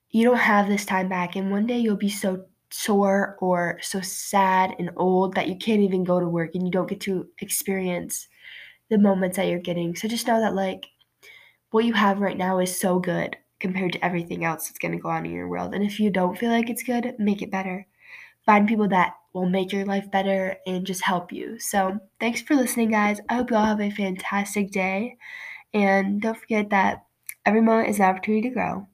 you 0.09 0.23
don't 0.23 0.37
have 0.37 0.67
this 0.67 0.85
time 0.85 1.09
back. 1.09 1.35
And 1.35 1.51
one 1.51 1.65
day 1.65 1.79
you'll 1.79 1.95
be 1.95 2.09
so 2.09 2.45
sore 2.69 3.37
or 3.41 3.77
so 3.81 3.99
sad 4.01 4.75
and 4.79 4.91
old 4.95 5.35
that 5.35 5.49
you 5.49 5.57
can't 5.57 5.81
even 5.81 6.03
go 6.03 6.19
to 6.19 6.27
work 6.27 6.55
and 6.55 6.65
you 6.65 6.71
don't 6.71 6.89
get 6.89 7.01
to 7.01 7.27
experience 7.39 8.27
the 8.89 8.97
moments 8.97 9.37
that 9.37 9.47
you're 9.47 9.59
getting. 9.59 9.95
So 9.95 10.07
just 10.07 10.27
know 10.27 10.39
that, 10.39 10.55
like, 10.55 10.85
what 11.71 11.85
you 11.85 11.93
have 11.93 12.19
right 12.19 12.37
now 12.37 12.59
is 12.59 12.79
so 12.79 12.99
good 12.99 13.37
compared 13.59 13.93
to 13.93 14.03
everything 14.03 14.43
else 14.43 14.67
that's 14.67 14.79
going 14.79 14.91
to 14.93 14.97
go 14.97 15.09
on 15.09 15.25
in 15.25 15.31
your 15.31 15.47
world. 15.47 15.73
And 15.73 15.83
if 15.83 15.99
you 15.99 16.09
don't 16.09 16.37
feel 16.37 16.49
like 16.49 16.69
it's 16.69 16.83
good, 16.83 17.13
make 17.19 17.41
it 17.41 17.51
better. 17.51 17.85
Find 18.45 18.67
people 18.67 18.87
that 18.89 19.13
will 19.33 19.49
make 19.49 19.71
your 19.71 19.85
life 19.85 20.09
better 20.11 20.57
and 20.67 20.85
just 20.85 21.03
help 21.03 21.31
you. 21.31 21.59
So, 21.59 21.99
thanks 22.19 22.41
for 22.41 22.55
listening, 22.55 22.91
guys. 22.91 23.19
I 23.29 23.35
hope 23.35 23.51
you 23.51 23.57
all 23.57 23.65
have 23.65 23.81
a 23.81 23.91
fantastic 23.91 24.71
day. 24.71 25.17
And 25.73 26.21
don't 26.21 26.37
forget 26.37 26.69
that 26.71 27.05
every 27.45 27.61
moment 27.61 27.89
is 27.89 27.99
an 27.99 28.05
opportunity 28.05 28.49
to 28.49 28.55
grow. 28.55 28.87